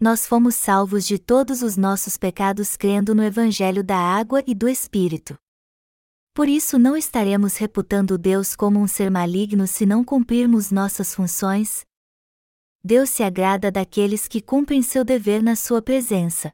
[0.00, 4.68] Nós fomos salvos de todos os nossos pecados crendo no Evangelho da água e do
[4.68, 5.36] Espírito.
[6.32, 11.84] Por isso não estaremos reputando Deus como um ser maligno se não cumprirmos nossas funções.
[12.82, 16.52] Deus se agrada daqueles que cumprem seu dever na sua presença.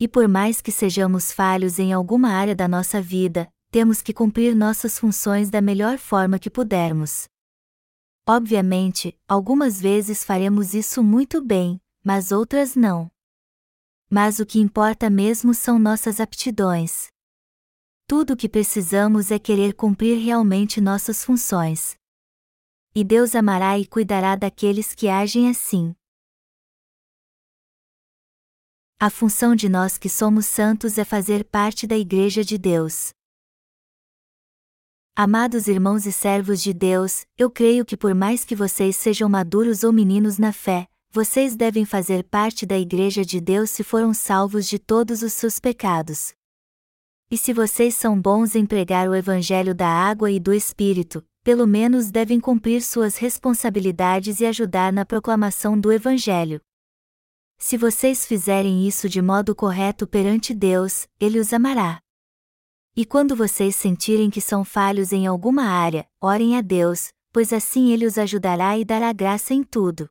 [0.00, 4.56] E por mais que sejamos falhos em alguma área da nossa vida, temos que cumprir
[4.56, 7.28] nossas funções da melhor forma que pudermos.
[8.26, 13.12] Obviamente, algumas vezes faremos isso muito bem, mas outras não.
[14.08, 17.08] Mas o que importa mesmo são nossas aptidões.
[18.06, 21.98] Tudo o que precisamos é querer cumprir realmente nossas funções.
[22.94, 25.94] E Deus amará e cuidará daqueles que agem assim.
[28.98, 33.10] A função de nós que somos santos é fazer parte da Igreja de Deus.
[35.14, 39.84] Amados irmãos e servos de Deus, eu creio que por mais que vocês sejam maduros
[39.84, 44.68] ou meninos na fé, vocês devem fazer parte da Igreja de Deus se foram salvos
[44.68, 46.34] de todos os seus pecados.
[47.30, 51.66] E se vocês são bons em pregar o Evangelho da água e do Espírito, pelo
[51.66, 56.60] menos devem cumprir suas responsabilidades e ajudar na proclamação do Evangelho.
[57.58, 62.00] Se vocês fizerem isso de modo correto perante Deus, Ele os amará.
[62.94, 67.92] E quando vocês sentirem que são falhos em alguma área, orem a Deus, pois assim
[67.92, 70.08] Ele os ajudará e dará graça em tudo.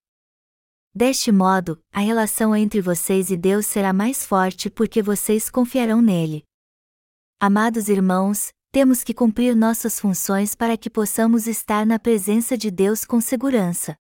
[0.98, 6.44] Deste modo, a relação entre vocês e Deus será mais forte porque vocês confiarão nele.
[7.40, 13.06] Amados irmãos, temos que cumprir nossas funções para que possamos estar na presença de Deus
[13.06, 13.96] com segurança.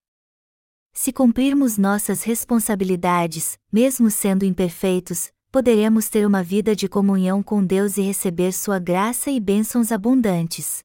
[0.91, 7.99] Se cumprirmos nossas responsabilidades, mesmo sendo imperfeitos, poderemos ter uma vida de comunhão com Deus
[7.99, 10.79] e receber sua graça e bênçãos abundantes.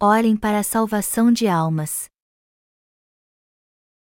[0.00, 2.10] Orem para a salvação de almas.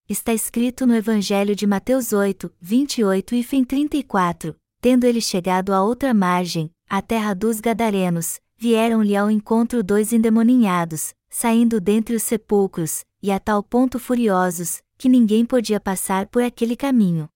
[0.09, 5.83] Está escrito no Evangelho de Mateus 8, 28 e fim 34, tendo ele chegado à
[5.83, 13.03] outra margem, a terra dos Gadarenos, vieram-lhe ao encontro dois endemoninhados, saindo dentre os sepulcros,
[13.21, 17.27] e a tal ponto furiosos, que ninguém podia passar por aquele caminho.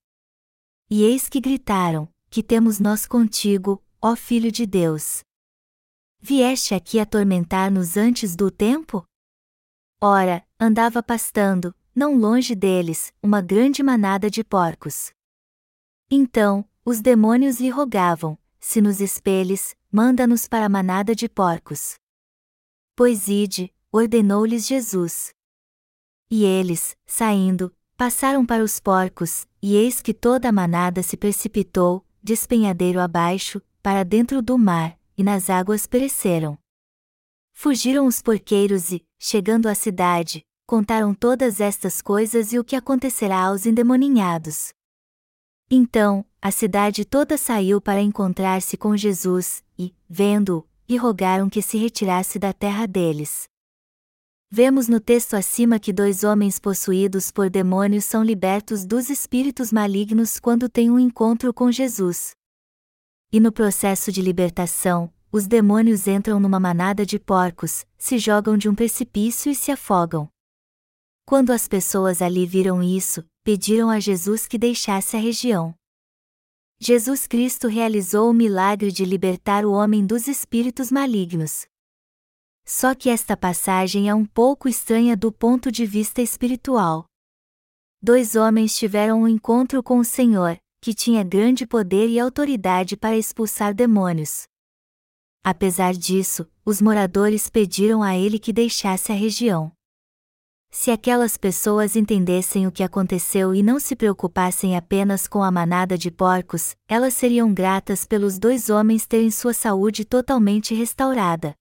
[0.90, 5.22] E eis que gritaram: Que temos nós contigo, ó Filho de Deus?
[6.22, 9.04] Vieste aqui atormentar-nos antes do tempo?
[10.00, 15.12] Ora, andava pastando, não longe deles, uma grande manada de porcos.
[16.10, 21.96] Então, os demônios lhe rogavam: Se nos espelhes, manda-nos para a manada de porcos.
[22.96, 25.34] Pois ide, ordenou-lhes Jesus.
[26.30, 32.06] E eles, saindo, passaram para os porcos, e eis que toda a manada se precipitou,
[32.24, 36.58] despenhadeiro abaixo, para dentro do mar, e nas águas pereceram.
[37.54, 43.42] Fugiram os porqueiros e, chegando à cidade, contaram todas estas coisas e o que acontecerá
[43.48, 44.70] aos endemoninhados.
[45.70, 51.78] Então, a cidade toda saiu para encontrar-se com Jesus, e, vendo-o, lhe rogaram que se
[51.78, 53.50] retirasse da terra deles.
[54.50, 60.40] Vemos no texto acima que dois homens possuídos por demônios são libertos dos espíritos malignos
[60.40, 62.32] quando têm um encontro com Jesus.
[63.30, 68.70] E no processo de libertação, os demônios entram numa manada de porcos, se jogam de
[68.70, 70.31] um precipício e se afogam.
[71.26, 75.74] Quando as pessoas ali viram isso, pediram a Jesus que deixasse a região.
[76.80, 81.68] Jesus Cristo realizou o milagre de libertar o homem dos espíritos malignos.
[82.66, 87.06] Só que esta passagem é um pouco estranha do ponto de vista espiritual.
[88.02, 93.16] Dois homens tiveram um encontro com o Senhor, que tinha grande poder e autoridade para
[93.16, 94.44] expulsar demônios.
[95.44, 99.72] Apesar disso, os moradores pediram a ele que deixasse a região.
[100.72, 105.98] Se aquelas pessoas entendessem o que aconteceu e não se preocupassem apenas com a manada
[105.98, 111.56] de porcos, elas seriam gratas pelos dois homens terem sua saúde totalmente restaurada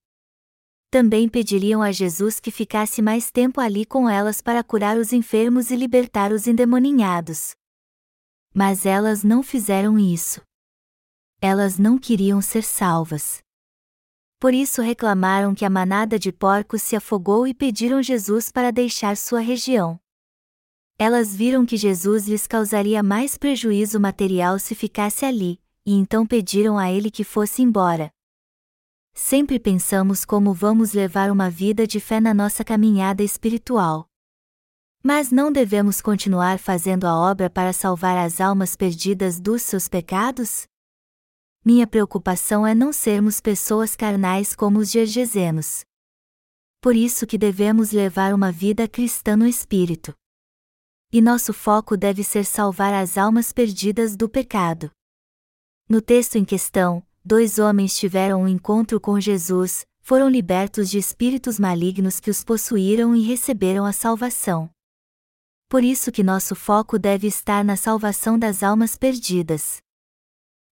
[0.91, 5.71] também pediriam a Jesus que ficasse mais tempo ali com elas para curar os enfermos
[5.71, 7.55] e libertar os endemoninhados.
[8.53, 10.43] Mas elas não fizeram isso.
[11.41, 13.41] Elas não queriam ser salvas.
[14.41, 19.15] Por isso reclamaram que a manada de porcos se afogou e pediram Jesus para deixar
[19.15, 20.01] sua região.
[20.99, 26.79] Elas viram que Jesus lhes causaria mais prejuízo material se ficasse ali, e então pediram
[26.79, 28.11] a ele que fosse embora.
[29.13, 34.09] Sempre pensamos como vamos levar uma vida de fé na nossa caminhada espiritual.
[35.03, 40.70] Mas não devemos continuar fazendo a obra para salvar as almas perdidas dos seus pecados?
[41.63, 45.85] Minha preocupação é não sermos pessoas carnais como os gergesenos.
[46.81, 50.15] Por isso que devemos levar uma vida cristã no espírito.
[51.13, 54.91] E nosso foco deve ser salvar as almas perdidas do pecado.
[55.87, 61.59] No texto em questão, dois homens tiveram um encontro com Jesus, foram libertos de espíritos
[61.59, 64.71] malignos que os possuíram e receberam a salvação.
[65.69, 69.83] Por isso que nosso foco deve estar na salvação das almas perdidas.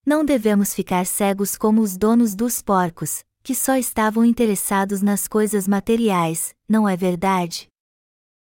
[0.04, 5.66] Não devemos ficar cegos como os donos dos porcos, que só estavam interessados nas coisas
[5.66, 7.68] materiais, não é verdade?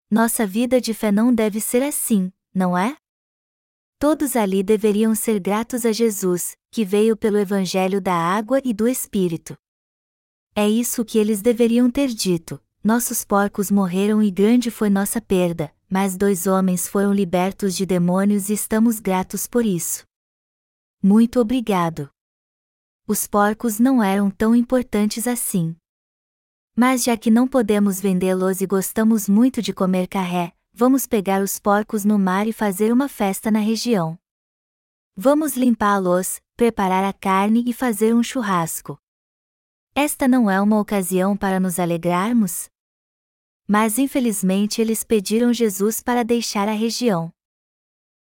[0.09, 2.97] Nossa vida de fé não deve ser assim, não é?
[3.97, 8.87] Todos ali deveriam ser gratos a Jesus, que veio pelo Evangelho da água e do
[8.87, 9.55] Espírito.
[10.55, 15.71] É isso que eles deveriam ter dito: nossos porcos morreram e grande foi nossa perda,
[15.89, 20.03] mas dois homens foram libertos de demônios e estamos gratos por isso.
[21.03, 22.11] Muito obrigado.
[23.07, 25.75] Os porcos não eram tão importantes assim.
[26.75, 31.57] Mas já que não podemos vendê-los e gostamos muito de comer carré, vamos pegar os
[31.57, 34.15] porcos no mar e fazer uma festa na região.
[35.15, 38.99] Vamos limpá-los, preparar a carne e fazer um churrasco.
[39.95, 42.69] Esta não é uma ocasião para nos alegrarmos?
[43.67, 47.33] Mas infelizmente eles pediram Jesus para deixar a região.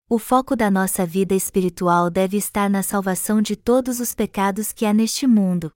[0.09, 4.85] O foco da nossa vida espiritual deve estar na salvação de todos os pecados que
[4.85, 5.73] há neste mundo.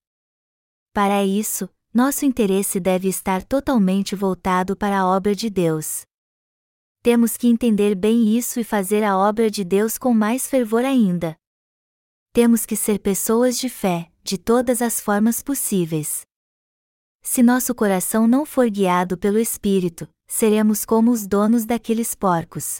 [0.92, 6.06] Para isso, nosso interesse deve estar totalmente voltado para a obra de Deus
[7.08, 11.37] temos que entender bem isso e fazer a obra de Deus com mais fervor ainda.
[12.35, 16.26] Temos que ser pessoas de fé, de todas as formas possíveis.
[17.22, 22.79] Se nosso coração não for guiado pelo Espírito, seremos como os donos daqueles porcos.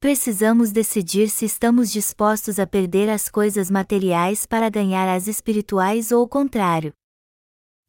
[0.00, 6.22] Precisamos decidir se estamos dispostos a perder as coisas materiais para ganhar as espirituais ou
[6.22, 6.94] o contrário.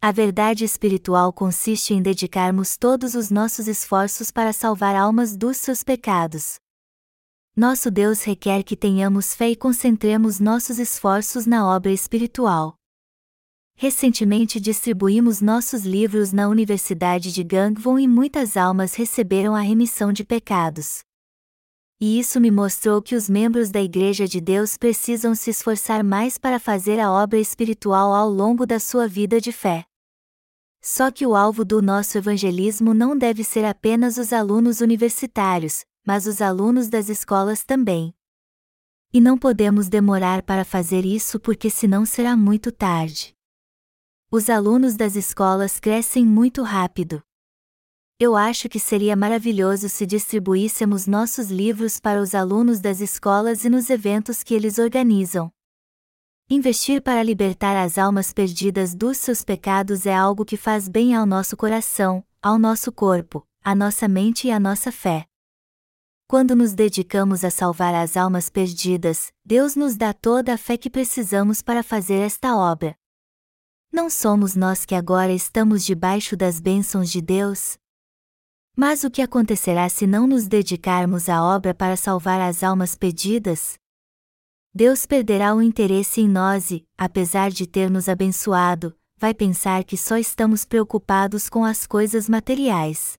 [0.02, 5.84] A verdade espiritual consiste em dedicarmos todos os nossos esforços para salvar almas dos seus
[5.84, 6.56] pecados.
[7.56, 12.76] Nosso Deus requer que tenhamos fé e concentremos nossos esforços na obra espiritual.
[13.78, 20.26] Recentemente distribuímos nossos livros na Universidade de Gangwon e muitas almas receberam a remissão de
[20.26, 21.04] pecados.
[22.04, 26.36] E isso me mostrou que os membros da Igreja de Deus precisam se esforçar mais
[26.36, 29.86] para fazer a obra espiritual ao longo da sua vida de fé.
[30.82, 36.26] Só que o alvo do nosso evangelismo não deve ser apenas os alunos universitários, mas
[36.26, 38.12] os alunos das escolas também.
[39.14, 43.36] E não podemos demorar para fazer isso porque senão será muito tarde.
[44.32, 47.22] Os alunos das escolas crescem muito rápido.
[48.24, 53.70] Eu acho que seria maravilhoso se distribuíssemos nossos livros para os alunos das escolas e
[53.70, 55.52] nos eventos que eles organizam.
[56.48, 61.26] Investir para libertar as almas perdidas dos seus pecados é algo que faz bem ao
[61.26, 65.26] nosso coração, ao nosso corpo, à nossa mente e à nossa fé.
[66.28, 70.92] Quando nos dedicamos a salvar as almas perdidas, Deus nos dá toda a fé que
[70.92, 72.96] precisamos para fazer esta obra.
[73.92, 77.81] Não somos nós que agora estamos debaixo das bênçãos de Deus?
[78.76, 83.76] Mas o que acontecerá se não nos dedicarmos à obra para salvar as almas perdidas?
[84.74, 89.98] Deus perderá o interesse em nós e, apesar de ter nos abençoado, vai pensar que
[89.98, 93.14] só estamos preocupados com as coisas materiais.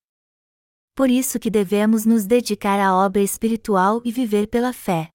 [0.95, 5.11] Por isso que devemos nos dedicar à obra espiritual e viver pela fé.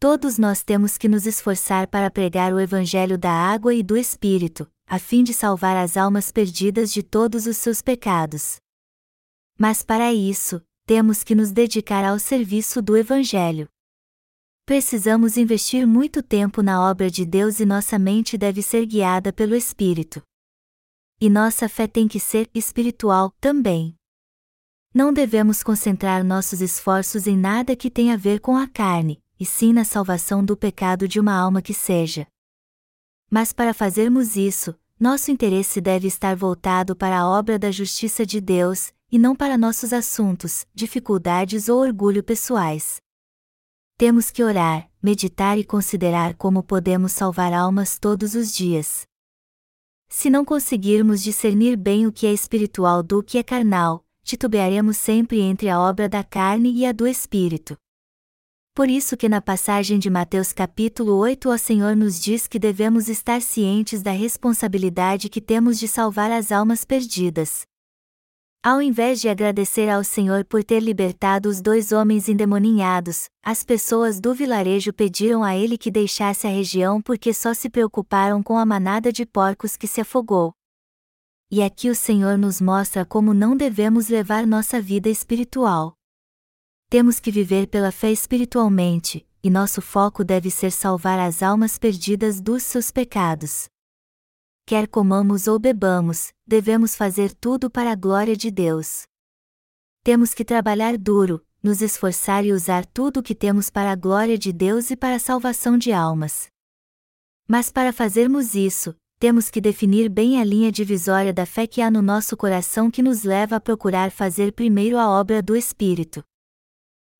[0.00, 4.68] Todos nós temos que nos esforçar para pregar o Evangelho da água e do Espírito,
[4.86, 8.58] a fim de salvar as almas perdidas de todos os seus pecados.
[9.58, 13.68] Mas para isso, temos que nos dedicar ao serviço do Evangelho.
[14.64, 19.54] Precisamos investir muito tempo na obra de Deus e nossa mente deve ser guiada pelo
[19.54, 20.22] Espírito.
[21.20, 23.96] E nossa fé tem que ser espiritual também.
[24.92, 29.46] Não devemos concentrar nossos esforços em nada que tenha a ver com a carne, e
[29.46, 32.26] sim na salvação do pecado de uma alma que seja.
[33.30, 38.40] Mas para fazermos isso, nosso interesse deve estar voltado para a obra da justiça de
[38.40, 42.96] Deus, e não para nossos assuntos, dificuldades ou orgulho pessoais.
[43.98, 49.06] Temos que orar, meditar e considerar como podemos salvar almas todos os dias.
[50.08, 55.40] Se não conseguirmos discernir bem o que é espiritual do que é carnal, titubearemos sempre
[55.40, 57.76] entre a obra da carne e a do Espírito.
[58.74, 63.08] Por isso que na passagem de Mateus capítulo 8 o Senhor nos diz que devemos
[63.08, 67.64] estar cientes da responsabilidade que temos de salvar as almas perdidas.
[68.66, 74.18] Ao invés de agradecer ao Senhor por ter libertado os dois homens endemoninhados, as pessoas
[74.18, 78.66] do vilarejo pediram a ele que deixasse a região porque só se preocuparam com a
[78.66, 80.52] manada de porcos que se afogou.
[81.48, 85.94] E aqui o Senhor nos mostra como não devemos levar nossa vida espiritual.
[86.90, 92.40] Temos que viver pela fé espiritualmente, e nosso foco deve ser salvar as almas perdidas
[92.40, 93.68] dos seus pecados.
[94.68, 99.04] Quer comamos ou bebamos, devemos fazer tudo para a glória de Deus.
[100.02, 104.36] Temos que trabalhar duro, nos esforçar e usar tudo o que temos para a glória
[104.36, 106.48] de Deus e para a salvação de almas.
[107.46, 111.88] Mas para fazermos isso, temos que definir bem a linha divisória da fé que há
[111.88, 116.24] no nosso coração que nos leva a procurar fazer primeiro a obra do Espírito.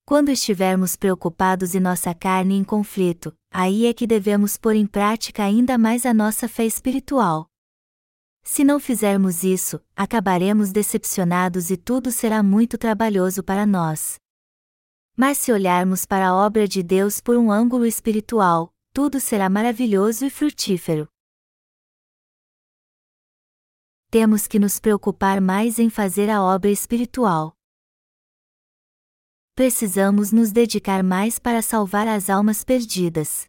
[0.04, 5.44] Quando estivermos preocupados e nossa carne em conflito, aí é que devemos pôr em prática
[5.44, 7.48] ainda mais a nossa fé espiritual.
[8.42, 14.16] Se não fizermos isso, acabaremos decepcionados e tudo será muito trabalhoso para nós.
[15.16, 20.26] Mas se olharmos para a obra de Deus por um ângulo espiritual, tudo será maravilhoso
[20.26, 21.08] e frutífero
[24.18, 27.54] temos que nos preocupar mais em fazer a obra espiritual.
[29.56, 33.46] Precisamos nos dedicar mais para salvar as almas perdidas.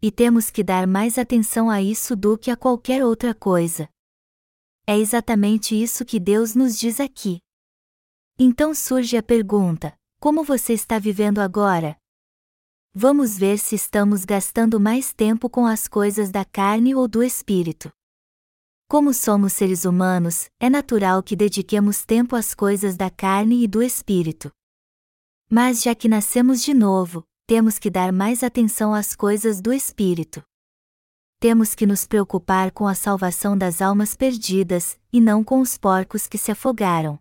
[0.00, 3.90] E temos que dar mais atenção a isso do que a qualquer outra coisa.
[4.86, 7.40] É exatamente isso que Deus nos diz aqui.
[8.38, 11.94] Então surge a pergunta: como você está vivendo agora?
[12.94, 17.92] Vamos ver se estamos gastando mais tempo com as coisas da carne ou do espírito.
[18.88, 23.82] Como somos seres humanos, é natural que dediquemos tempo às coisas da carne e do
[23.82, 24.50] espírito.
[25.54, 30.42] Mas já que nascemos de novo, temos que dar mais atenção às coisas do espírito.
[31.38, 36.26] Temos que nos preocupar com a salvação das almas perdidas, e não com os porcos
[36.26, 37.18] que se afogaram.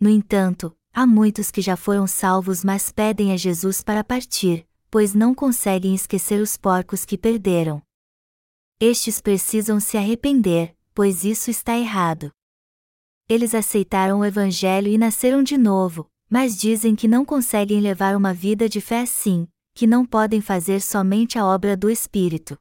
[0.00, 5.14] No entanto, há muitos que já foram salvos mas pedem a Jesus para partir, pois
[5.14, 7.80] não conseguem esquecer os porcos que perderam.
[8.80, 12.32] Estes precisam se arrepender, pois isso está errado.
[13.28, 18.32] Eles aceitaram o Evangelho e nasceram de novo, mas dizem que não conseguem levar uma
[18.32, 22.56] vida de fé assim, que não podem fazer somente a obra do Espírito.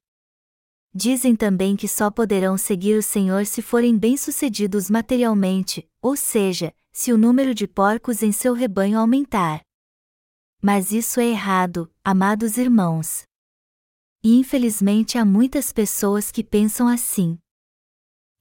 [0.92, 7.14] Dizem também que só poderão seguir o Senhor se forem bem-sucedidos materialmente, ou seja, se
[7.14, 9.62] o número de porcos em seu rebanho aumentar.
[10.60, 13.24] Mas isso é errado, amados irmãos.
[14.24, 17.38] E infelizmente há muitas pessoas que pensam assim.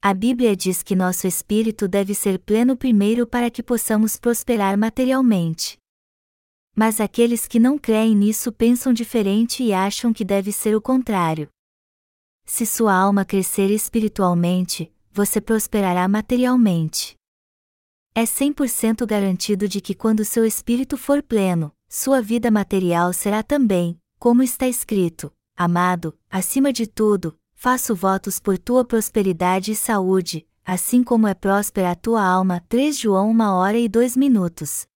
[0.01, 5.77] A Bíblia diz que nosso espírito deve ser pleno primeiro para que possamos prosperar materialmente.
[6.73, 11.49] Mas aqueles que não creem nisso pensam diferente e acham que deve ser o contrário.
[12.45, 17.15] Se sua alma crescer espiritualmente, você prosperará materialmente.
[18.15, 23.99] É 100% garantido de que quando seu espírito for pleno, sua vida material será também,
[24.17, 31.03] como está escrito: Amado, acima de tudo, faço votos por tua prosperidade e saúde, assim
[31.03, 32.63] como é próspera a tua alma.
[32.69, 34.87] 3 João 1 hora e 2 minutos.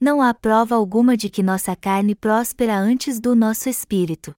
[0.00, 4.32] Não há prova alguma de que nossa carne próspera antes do nosso espírito.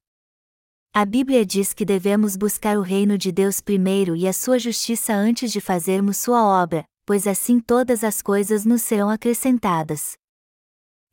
[0.95, 5.13] A Bíblia diz que devemos buscar o reino de Deus primeiro e a sua justiça
[5.13, 10.17] antes de fazermos sua obra, pois assim todas as coisas nos serão acrescentadas.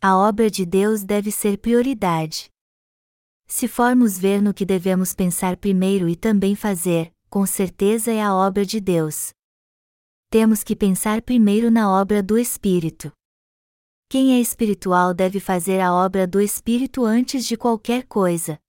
[0.01, 2.52] A obra de Deus deve ser prioridade.
[3.47, 8.33] Se formos ver no que devemos pensar primeiro e também fazer, com certeza é a
[8.33, 9.31] obra de Deus.
[10.29, 13.11] Temos que pensar primeiro na obra do Espírito.
[14.09, 18.59] Quem é espiritual deve fazer a obra do Espírito antes de qualquer coisa.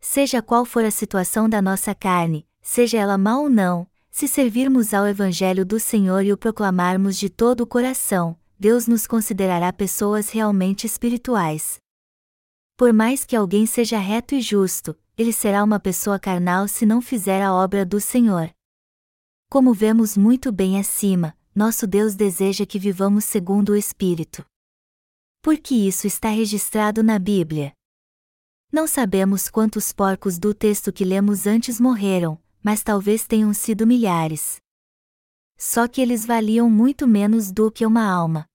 [0.00, 4.92] Seja qual for a situação da nossa carne, seja ela má ou não, se servirmos
[4.92, 10.28] ao Evangelho do Senhor e o proclamarmos de todo o coração, Deus nos considerará pessoas
[10.28, 11.81] realmente espirituais.
[12.76, 17.00] Por mais que alguém seja reto e justo, ele será uma pessoa carnal se não
[17.00, 18.50] fizer a obra do Senhor.
[19.50, 24.44] Como vemos muito bem acima, nosso Deus deseja que vivamos segundo o Espírito.
[25.42, 27.72] Porque isso está registrado na Bíblia.
[28.72, 34.56] Não sabemos quantos porcos do texto que lemos antes morreram, mas talvez tenham sido milhares.
[35.58, 38.46] Só que eles valiam muito menos do que uma alma.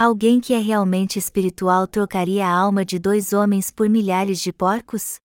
[0.00, 5.18] Alguém que é realmente espiritual trocaria a alma de dois homens por milhares de porcos?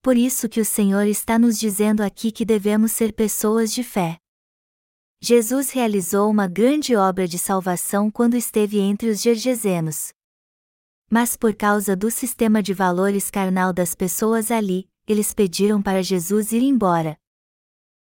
[0.00, 4.16] Por isso que o Senhor está nos dizendo aqui que devemos ser pessoas de fé.
[5.20, 10.14] Jesus realizou uma grande obra de salvação quando esteve entre os gergesenos.
[11.10, 16.52] Mas por causa do sistema de valores carnal das pessoas ali, eles pediram para Jesus
[16.52, 17.18] ir embora,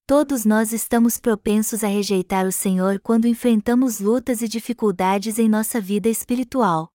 [0.09, 5.83] Todos nós estamos propensos a rejeitar o Senhor quando enfrentamos lutas e dificuldades em nossa
[5.83, 6.89] vida espiritual.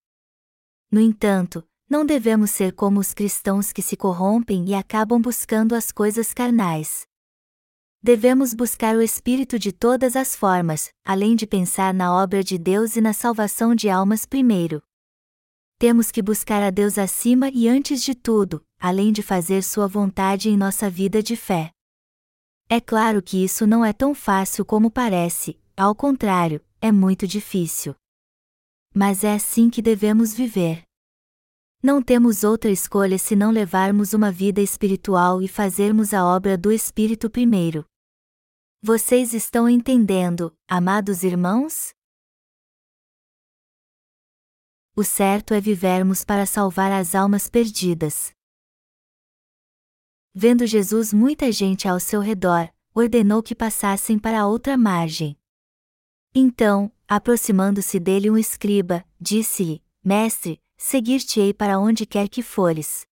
[0.92, 5.92] No entanto, não devemos ser como os cristãos que se corrompem e acabam buscando as
[5.92, 7.04] coisas carnais.
[8.02, 12.96] Devemos buscar o Espírito de todas as formas, além de pensar na obra de Deus
[12.96, 14.82] e na salvação de almas primeiro.
[15.78, 20.50] Temos que buscar a Deus acima e antes de tudo, além de fazer Sua vontade
[20.50, 21.72] em nossa vida de fé.
[22.76, 27.96] É claro que isso não é tão fácil como parece, ao contrário, é muito difícil.
[28.92, 30.82] Mas é assim que devemos viver.
[31.84, 37.30] Não temos outra escolha senão levarmos uma vida espiritual e fazermos a obra do Espírito
[37.30, 37.86] primeiro.
[38.82, 41.94] Vocês estão entendendo, amados irmãos?
[44.96, 48.34] O certo é vivermos para salvar as almas perdidas.
[50.36, 55.38] Vendo Jesus muita gente ao seu redor, ordenou que passassem para a outra margem.
[56.34, 63.06] Então, aproximando-se dele um escriba, disse-lhe: Mestre, seguir-te-ei para onde quer que fores.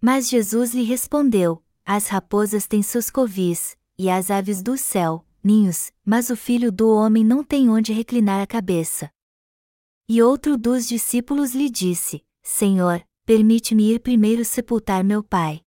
[0.00, 5.92] Mas Jesus lhe respondeu: As raposas têm seus covis, e as aves do céu, ninhos,
[6.06, 9.10] mas o filho do homem não tem onde reclinar a cabeça.
[10.08, 15.60] E outro dos discípulos lhe disse: Senhor, permite-me ir primeiro sepultar meu pai.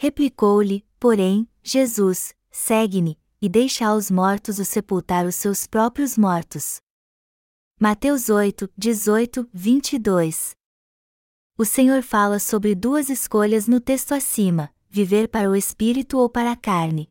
[0.00, 6.80] Replicou-lhe, porém, Jesus: Segue-me, e deixa aos mortos o sepultar os seus próprios mortos.
[7.80, 10.54] Mateus 8, 18, 22
[11.58, 16.52] O Senhor fala sobre duas escolhas no texto acima: viver para o espírito ou para
[16.52, 17.08] a carne.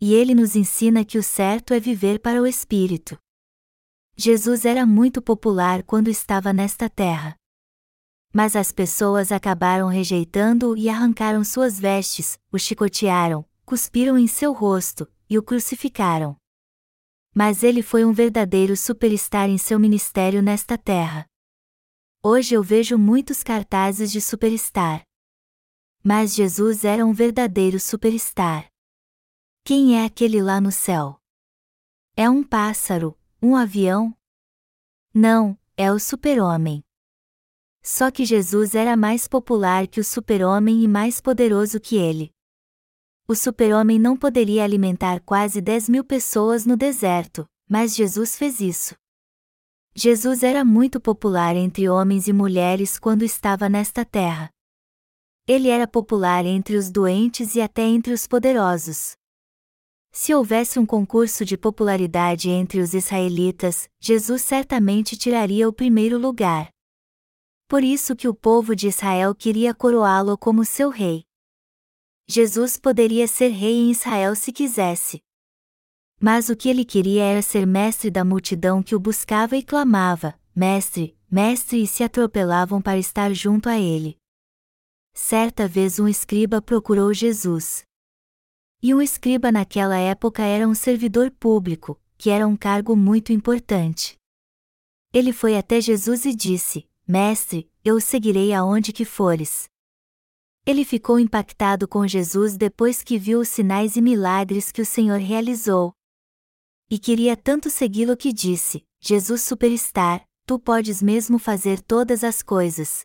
[0.00, 3.18] E ele nos ensina que o certo é viver para o espírito.
[4.16, 7.36] Jesus era muito popular quando estava nesta terra.
[8.32, 15.06] Mas as pessoas acabaram rejeitando-o e arrancaram suas vestes, o chicotearam, cuspiram em seu rosto,
[15.28, 16.36] e o crucificaram.
[17.34, 21.26] Mas ele foi um verdadeiro superstar em seu ministério nesta terra.
[22.22, 25.02] Hoje eu vejo muitos cartazes de superstar.
[26.02, 28.68] Mas Jesus era um verdadeiro superstar.
[29.64, 31.18] Quem é aquele lá no céu?
[32.16, 34.14] É um pássaro, um avião?
[35.14, 36.82] Não, é o super-homem.
[37.82, 42.30] Só que Jesus era mais popular que o super-homem e mais poderoso que ele.
[43.26, 48.94] O super-homem não poderia alimentar quase 10 mil pessoas no deserto, mas Jesus fez isso.
[49.94, 54.48] Jesus era muito popular entre homens e mulheres quando estava nesta terra.
[55.46, 59.16] Ele era popular entre os doentes e até entre os poderosos.
[60.10, 66.71] Se houvesse um concurso de popularidade entre os israelitas, Jesus certamente tiraria o primeiro lugar.
[67.72, 71.24] Por isso que o povo de Israel queria coroá-lo como seu rei.
[72.28, 75.22] Jesus poderia ser rei em Israel se quisesse.
[76.20, 80.38] Mas o que ele queria era ser mestre da multidão que o buscava e clamava:
[80.54, 84.18] Mestre, mestre, e se atropelavam para estar junto a ele.
[85.14, 87.86] Certa vez um escriba procurou Jesus.
[88.82, 94.18] E um escriba naquela época era um servidor público, que era um cargo muito importante.
[95.10, 99.68] Ele foi até Jesus e disse: Mestre, eu o seguirei aonde que fores.
[100.64, 105.18] Ele ficou impactado com Jesus depois que viu os sinais e milagres que o Senhor
[105.18, 105.92] realizou.
[106.88, 113.04] E queria tanto segui-lo que disse: Jesus Superstar, tu podes mesmo fazer todas as coisas.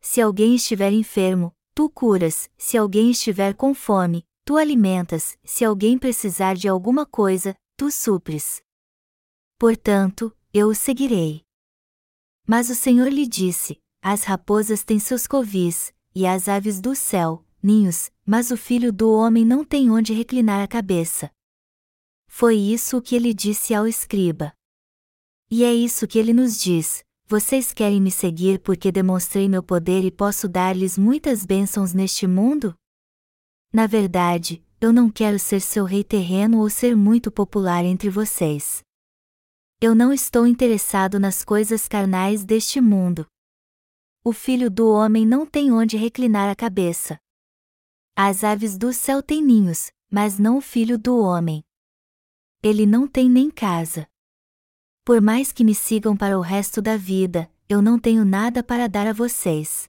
[0.00, 5.96] Se alguém estiver enfermo, tu curas, se alguém estiver com fome, Tu alimentas, se alguém
[5.96, 8.60] precisar de alguma coisa, tu supres.
[9.56, 11.44] Portanto, eu o seguirei.
[12.50, 17.44] Mas o Senhor lhe disse: As raposas têm seus covis, e as aves do céu,
[17.62, 21.30] ninhos, mas o filho do homem não tem onde reclinar a cabeça.
[22.26, 24.52] Foi isso o que ele disse ao escriba.
[25.48, 30.04] E é isso que ele nos diz: Vocês querem me seguir porque demonstrei meu poder
[30.04, 32.74] e posso dar-lhes muitas bênçãos neste mundo?
[33.72, 38.82] Na verdade, eu não quero ser seu rei terreno ou ser muito popular entre vocês.
[39.82, 43.26] Eu não estou interessado nas coisas carnais deste mundo.
[44.22, 47.18] O filho do homem não tem onde reclinar a cabeça.
[48.14, 51.64] As aves do céu têm ninhos, mas não o filho do homem.
[52.62, 54.06] Ele não tem nem casa.
[55.02, 58.86] Por mais que me sigam para o resto da vida, eu não tenho nada para
[58.86, 59.88] dar a vocês.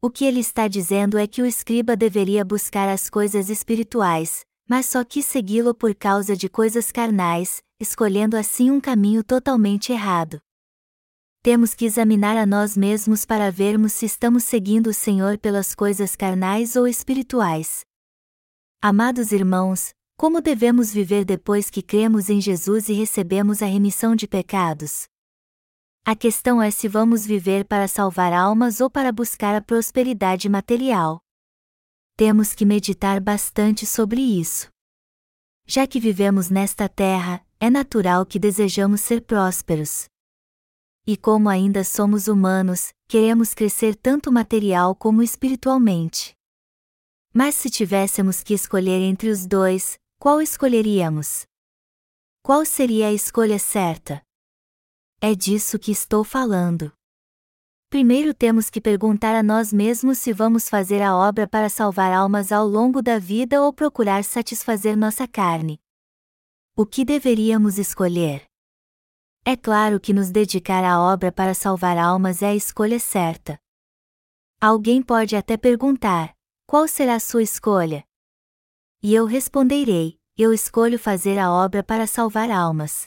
[0.00, 4.86] O que ele está dizendo é que o escriba deveria buscar as coisas espirituais, mas
[4.86, 10.40] só quis segui-lo por causa de coisas carnais, escolhendo assim um caminho totalmente errado.
[11.42, 16.16] Temos que examinar a nós mesmos para vermos se estamos seguindo o Senhor pelas coisas
[16.16, 17.84] carnais ou espirituais.
[18.82, 24.26] Amados irmãos, como devemos viver depois que cremos em Jesus e recebemos a remissão de
[24.26, 25.04] pecados?
[26.04, 31.20] A questão é se vamos viver para salvar almas ou para buscar a prosperidade material.
[32.18, 34.70] Temos que meditar bastante sobre isso.
[35.66, 40.06] Já que vivemos nesta terra, é natural que desejamos ser prósperos.
[41.06, 46.34] E como ainda somos humanos, queremos crescer tanto material como espiritualmente.
[47.34, 51.44] Mas se tivéssemos que escolher entre os dois, qual escolheríamos?
[52.42, 54.22] Qual seria a escolha certa?
[55.20, 56.90] É disso que estou falando.
[57.96, 62.52] Primeiro temos que perguntar a nós mesmos se vamos fazer a obra para salvar almas
[62.52, 65.80] ao longo da vida ou procurar satisfazer nossa carne.
[66.76, 68.44] O que deveríamos escolher?
[69.46, 73.58] É claro que nos dedicar à obra para salvar almas é a escolha certa.
[74.60, 76.36] Alguém pode até perguntar:
[76.66, 78.04] qual será a sua escolha?
[79.02, 83.06] E eu responderei: eu escolho fazer a obra para salvar almas.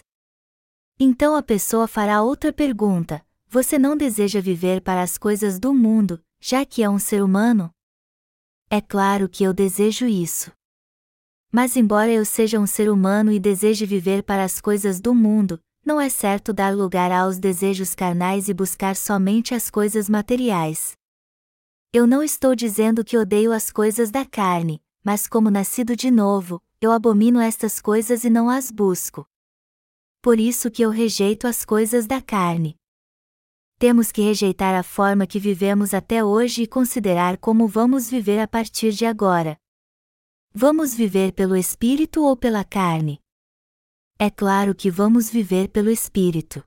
[1.00, 6.24] Então a pessoa fará outra pergunta: Você não deseja viver para as coisas do mundo,
[6.40, 7.72] já que é um ser humano?
[8.70, 10.52] É claro que eu desejo isso.
[11.52, 15.60] Mas, embora eu seja um ser humano e deseje viver para as coisas do mundo,
[15.84, 20.96] não é certo dar lugar aos desejos carnais e buscar somente as coisas materiais.
[21.92, 26.62] Eu não estou dizendo que odeio as coisas da carne, mas como nascido de novo,
[26.80, 29.28] eu abomino estas coisas e não as busco
[30.22, 32.79] por isso que eu rejeito as coisas da carne.
[33.80, 38.46] Temos que rejeitar a forma que vivemos até hoje e considerar como vamos viver a
[38.46, 39.58] partir de agora.
[40.54, 43.22] Vamos viver pelo Espírito ou pela carne?
[44.20, 46.62] É claro que vamos viver pelo Espírito.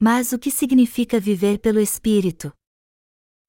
[0.00, 2.50] Mas o que significa viver pelo Espírito?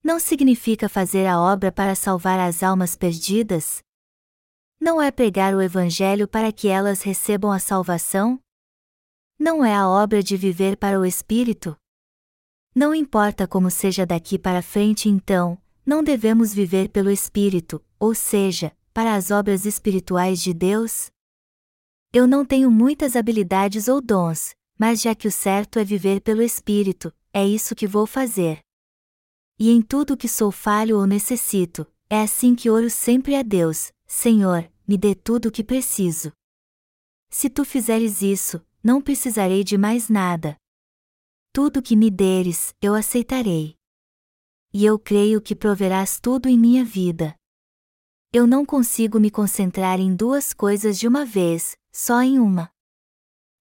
[0.04, 3.80] Não significa fazer a obra para salvar as almas perdidas?
[4.78, 8.38] Não é pregar o Evangelho para que elas recebam a salvação?
[9.40, 11.78] Não é a obra de viver para o espírito?
[12.78, 18.72] Não importa como seja daqui para frente então, não devemos viver pelo espírito, ou seja,
[18.94, 21.10] para as obras espirituais de Deus?
[22.14, 26.44] Eu não tenho muitas habilidades ou dons, mas já que o certo é viver pelo
[26.44, 28.60] Espírito, é isso que vou fazer.
[29.58, 33.92] E em tudo que sou falho ou necessito, é assim que oro sempre a Deus:
[34.06, 36.32] Senhor, me dê tudo o que preciso.
[37.32, 40.56] Se tu fizeres isso, não precisarei de mais nada.
[41.52, 43.76] Tudo que me deres, eu aceitarei.
[44.74, 47.36] E eu creio que proverás tudo em minha vida.
[48.32, 52.70] Eu não consigo me concentrar em duas coisas de uma vez, só em uma.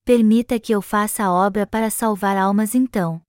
[0.04, 3.22] Permita que eu faça a obra para salvar almas então.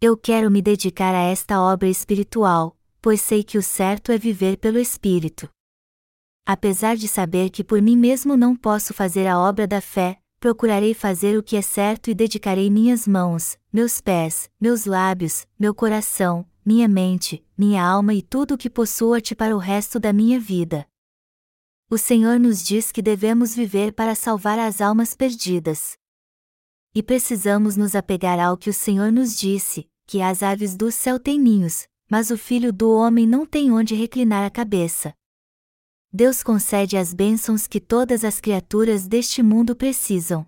[0.00, 4.56] Eu quero me dedicar a esta obra espiritual, pois sei que o certo é viver
[4.56, 5.48] pelo Espírito.
[6.46, 10.94] Apesar de saber que por mim mesmo não posso fazer a obra da fé, procurarei
[10.94, 16.46] fazer o que é certo e dedicarei minhas mãos, meus pés, meus lábios, meu coração,
[16.64, 20.12] minha mente, minha alma e tudo o que possuo a ti para o resto da
[20.12, 20.86] minha vida.
[21.90, 25.96] O Senhor nos diz que devemos viver para salvar as almas perdidas
[26.98, 31.18] e precisamos nos apegar ao que o Senhor nos disse, que as aves do céu
[31.20, 35.14] têm ninhos, mas o filho do homem não tem onde reclinar a cabeça.
[36.12, 40.46] Deus concede as bênçãos que todas as criaturas deste mundo precisam.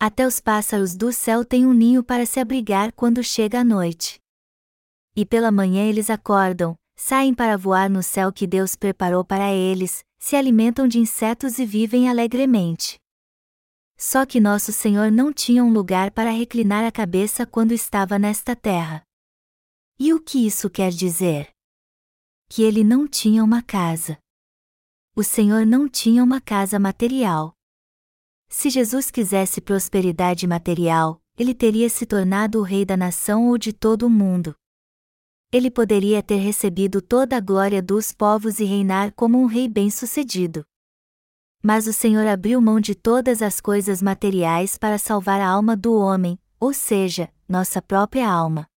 [0.00, 4.18] Até os pássaros do céu têm um ninho para se abrigar quando chega a noite.
[5.14, 10.02] E pela manhã eles acordam, saem para voar no céu que Deus preparou para eles,
[10.18, 12.98] se alimentam de insetos e vivem alegremente.
[13.98, 18.56] Só que nosso Senhor não tinha um lugar para reclinar a cabeça quando estava nesta
[18.56, 19.02] terra.
[19.98, 21.50] E o que isso quer dizer?
[22.48, 24.18] Que ele não tinha uma casa.
[25.16, 27.56] O Senhor não tinha uma casa material.
[28.48, 33.72] Se Jesus quisesse prosperidade material, ele teria se tornado o rei da nação ou de
[33.72, 34.54] todo o mundo.
[35.52, 40.66] Ele poderia ter recebido toda a glória dos povos e reinar como um rei bem-sucedido
[41.64, 45.94] mas o Senhor abriu mão de todas as coisas materiais para salvar a alma do
[45.94, 48.68] homem, ou seja, nossa própria alma.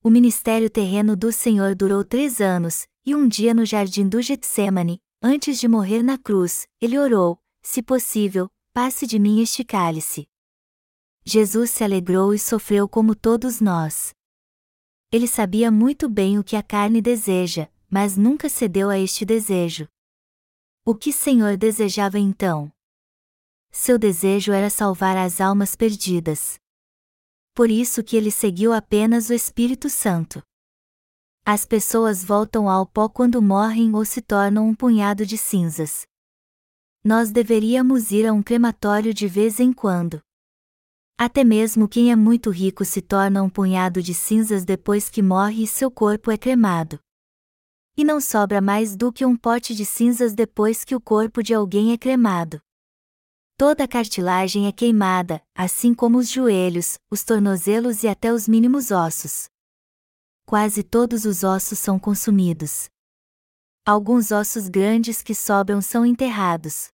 [0.00, 5.00] O ministério terreno do Senhor durou três anos, e um dia no jardim do Getsemane,
[5.22, 10.28] antes de morrer na cruz, ele orou: Se possível, passe de mim este cálice.
[11.24, 14.12] Jesus se alegrou e sofreu como todos nós.
[15.12, 19.88] Ele sabia muito bem o que a carne deseja, mas nunca cedeu a este desejo.
[20.84, 22.72] O que Senhor desejava então?
[23.70, 26.58] Seu desejo era salvar as almas perdidas.
[27.54, 30.42] Por isso que ele seguiu apenas o Espírito Santo.
[31.50, 36.06] As pessoas voltam ao pó quando morrem ou se tornam um punhado de cinzas.
[37.02, 40.20] Nós deveríamos ir a um crematório de vez em quando.
[41.16, 45.62] Até mesmo quem é muito rico se torna um punhado de cinzas depois que morre
[45.62, 47.00] e seu corpo é cremado
[47.96, 51.54] e não sobra mais do que um pote de cinzas depois que o corpo de
[51.54, 52.60] alguém é cremado.
[53.56, 58.90] Toda a cartilagem é queimada, assim como os joelhos, os tornozelos e até os mínimos
[58.90, 59.48] ossos.
[60.48, 62.88] Quase todos os ossos são consumidos.
[63.84, 66.88] Alguns ossos grandes que sobram são enterrados.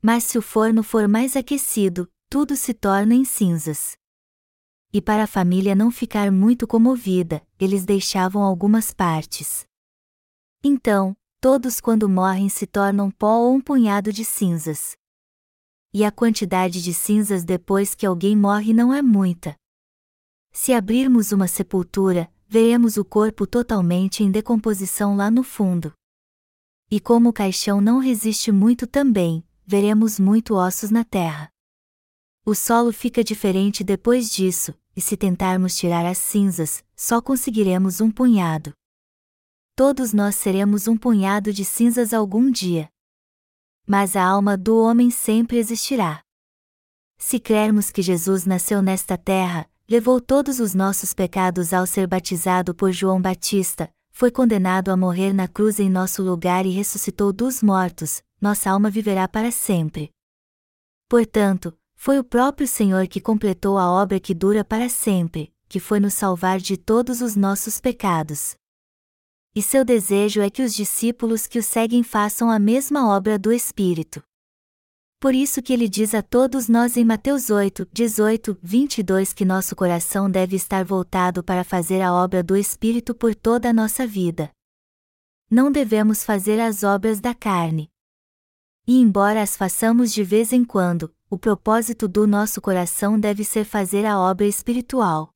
[0.00, 3.96] Mas se o forno for mais aquecido, tudo se torna em cinzas.
[4.92, 9.66] E para a família não ficar muito comovida, eles deixavam algumas partes.
[10.62, 14.96] Então, todos quando morrem se tornam pó ou um punhado de cinzas.
[15.92, 19.56] E a quantidade de cinzas depois que alguém morre não é muita.
[20.52, 25.92] Se abrirmos uma sepultura, veremos o corpo totalmente em decomposição lá no fundo.
[26.90, 31.48] E como o caixão não resiste muito também, veremos muito ossos na terra.
[32.44, 38.10] O solo fica diferente depois disso, e se tentarmos tirar as cinzas, só conseguiremos um
[38.10, 38.74] punhado
[39.74, 42.88] todos nós seremos um punhado de cinzas algum dia.
[43.86, 46.22] Mas a alma do homem sempre existirá.
[47.18, 52.74] Se crermos que Jesus nasceu nesta terra, levou todos os nossos pecados ao ser batizado
[52.74, 57.62] por João Batista, foi condenado a morrer na cruz em nosso lugar e ressuscitou dos
[57.62, 60.08] mortos, nossa alma viverá para sempre.
[61.10, 66.00] Portanto, foi o próprio Senhor que completou a obra que dura para sempre, que foi
[66.00, 68.56] nos salvar de todos os nossos pecados
[69.54, 73.52] e seu desejo é que os discípulos que o seguem façam a mesma obra do
[73.52, 74.22] Espírito.
[75.22, 79.76] Por isso que ele diz a todos nós em Mateus 8, 18, 22 que nosso
[79.76, 84.50] coração deve estar voltado para fazer a obra do Espírito por toda a nossa vida.
[85.48, 87.88] Não devemos fazer as obras da carne.
[88.84, 93.64] E embora as façamos de vez em quando, o propósito do nosso coração deve ser
[93.64, 95.32] fazer a obra espiritual.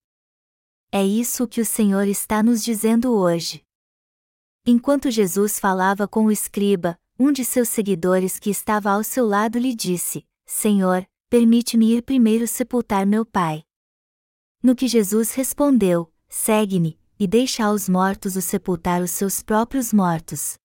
[0.91, 3.63] É isso que o Senhor está nos dizendo hoje.
[4.67, 9.59] Enquanto Jesus falava com o escriba, um de seus seguidores que estava ao seu lado
[9.59, 13.65] lhe disse: Senhor, permite-me ir primeiro sepultar meu pai.
[14.63, 20.59] No que Jesus respondeu: Segue-me, e deixa aos mortos o sepultar os seus próprios mortos.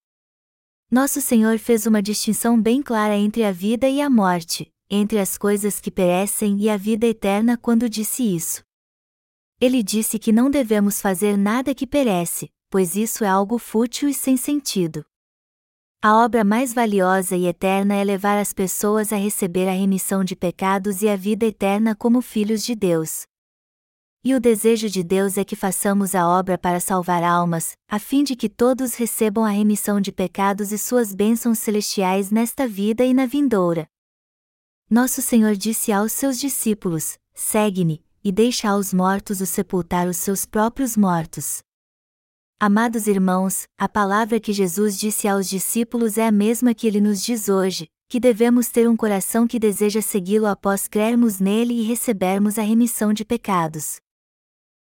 [0.89, 5.37] Nosso Senhor fez uma distinção bem clara entre a vida e a morte, entre as
[5.37, 8.61] coisas que perecem e a vida eterna quando disse isso.
[9.59, 14.13] Ele disse que não devemos fazer nada que perece, pois isso é algo fútil e
[14.13, 15.05] sem sentido.
[16.03, 20.35] A obra mais valiosa e eterna é levar as pessoas a receber a remissão de
[20.35, 23.21] pecados e a vida eterna como filhos de Deus.
[24.23, 28.23] E o desejo de Deus é que façamos a obra para salvar almas, a fim
[28.23, 33.13] de que todos recebam a remissão de pecados e suas bênçãos celestiais nesta vida e
[33.13, 33.85] na vindoura.
[34.89, 40.47] Nosso Senhor disse aos seus discípulos: Segue-me, e deixa aos mortos o sepultar os seus
[40.47, 41.61] próprios mortos.
[42.63, 47.23] Amados irmãos, a palavra que Jesus disse aos discípulos é a mesma que ele nos
[47.23, 52.59] diz hoje, que devemos ter um coração que deseja segui-lo após crermos nele e recebermos
[52.59, 53.99] a remissão de pecados.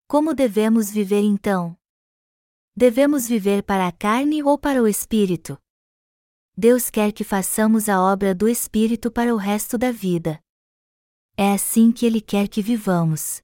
[0.07, 1.75] Como devemos viver então?
[2.77, 5.57] Devemos viver para a carne ou para o espírito?
[6.55, 10.39] Deus quer que façamos a obra do espírito para o resto da vida.
[11.39, 13.41] É assim que ele quer que vivamos.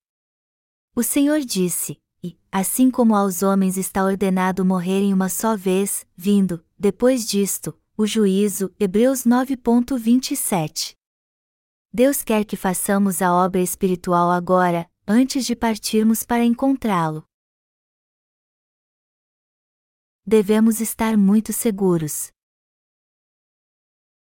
[0.95, 6.64] O Senhor disse: E, assim como aos homens está ordenado morrerem uma só vez, vindo,
[6.78, 10.96] depois disto, o juízo, Hebreus 9.27.
[11.92, 17.24] Deus quer que façamos a obra espiritual agora, antes de partirmos para encontrá-lo.
[20.26, 22.30] Devemos estar muito seguros.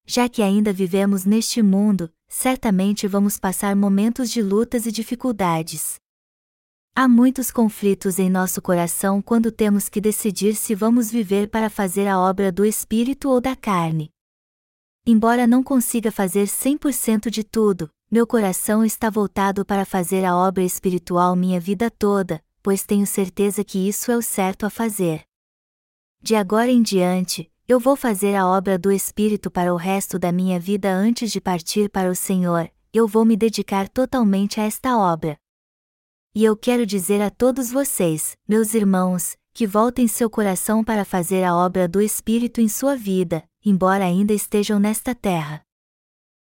[0.06, 6.00] Já que ainda vivemos neste mundo, certamente vamos passar momentos de lutas e dificuldades.
[6.94, 12.06] Há muitos conflitos em nosso coração quando temos que decidir se vamos viver para fazer
[12.08, 14.10] a obra do Espírito ou da carne.
[15.06, 20.64] Embora não consiga fazer 100% de tudo, meu coração está voltado para fazer a obra
[20.64, 25.22] espiritual minha vida toda, pois tenho certeza que isso é o certo a fazer.
[26.20, 30.32] De agora em diante, eu vou fazer a obra do Espírito para o resto da
[30.32, 34.98] minha vida antes de partir para o Senhor, eu vou me dedicar totalmente a esta
[34.98, 35.39] obra.
[36.32, 41.42] E eu quero dizer a todos vocês, meus irmãos, que voltem seu coração para fazer
[41.42, 45.60] a obra do Espírito em sua vida, embora ainda estejam nesta terra.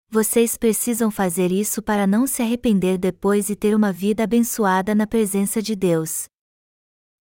[0.10, 5.06] Vocês precisam fazer isso para não se arrepender depois e ter uma vida abençoada na
[5.06, 6.26] presença de Deus.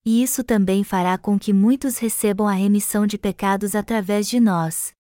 [0.03, 4.93] E isso também fará com que muitos recebam a remissão de pecados através de nós.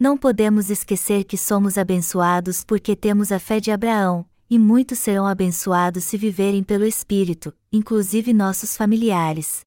[0.00, 5.26] Não podemos esquecer que somos abençoados porque temos a fé de Abraão, e muitos serão
[5.26, 9.60] abençoados se viverem pelo Espírito, inclusive nossos familiares.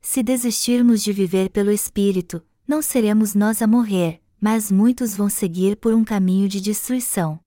[0.00, 5.76] Se desistirmos de viver pelo Espírito, não seremos nós a morrer, mas muitos vão seguir
[5.76, 7.40] por um caminho de destruição.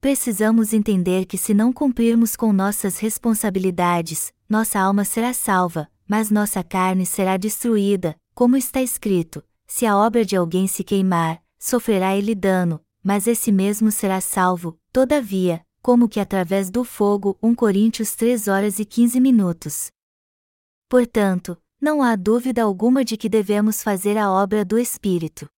[0.00, 6.62] Precisamos entender que se não cumprirmos com nossas responsabilidades, nossa alma será salva, mas nossa
[6.62, 12.34] carne será destruída, como está escrito: se a obra de alguém se queimar, sofrerá ele
[12.34, 17.38] dano, mas esse mesmo será salvo, todavia, como que através do fogo.
[17.40, 19.92] 1 Coríntios 3 horas e 15 minutos.
[20.88, 25.48] Portanto, não há dúvida alguma de que devemos fazer a obra do Espírito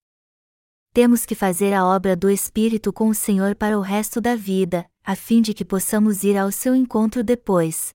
[0.98, 4.84] temos que fazer a obra do Espírito com o Senhor para o resto da vida,
[5.04, 7.90] a fim de que possamos ir ao seu encontro depois.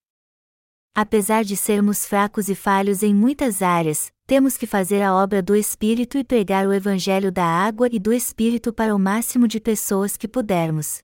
[0.96, 5.56] Apesar de sermos fracos e falhos em muitas áreas, temos que fazer a obra do
[5.56, 10.16] Espírito e pregar o Evangelho da água e do Espírito para o máximo de pessoas
[10.16, 11.02] que pudermos.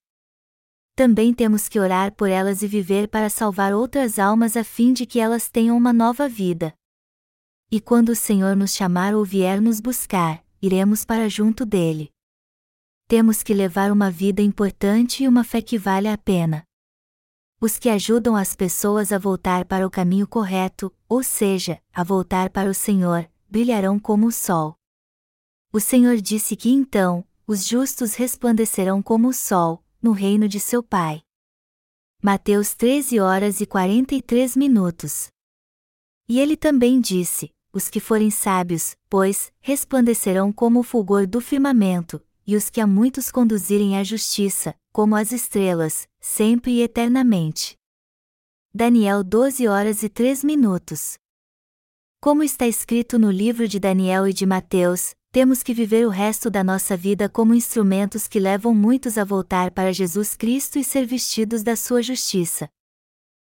[0.95, 5.07] Também temos que orar por elas e viver para salvar outras almas a fim de
[5.07, 6.71] que elas tenham uma nova vida.
[7.71, 12.11] E quando o Senhor nos chamar ou vier nos buscar, iremos para junto dele.
[13.07, 16.68] Temos que levar uma vida importante e uma fé que vale a pena.
[17.61, 22.49] Os que ajudam as pessoas a voltar para o caminho correto, ou seja, a voltar
[22.49, 24.77] para o Senhor, brilharão como o sol.
[25.73, 30.81] O Senhor disse que então, os justos resplandecerão como o sol, no reino de seu
[30.81, 31.21] Pai.
[32.23, 35.27] Mateus 13 horas e 43 minutos.
[36.29, 42.21] E ele também disse: os que forem sábios, pois, resplandecerão como o fulgor do firmamento,
[42.49, 47.77] e os que a muitos conduzirem à justiça, como as estrelas, sempre e eternamente.
[48.73, 51.19] Daniel 12 horas e 3 minutos.
[52.19, 56.49] Como está escrito no livro de Daniel e de Mateus, temos que viver o resto
[56.49, 61.05] da nossa vida como instrumentos que levam muitos a voltar para Jesus Cristo e ser
[61.05, 62.67] vestidos da sua justiça.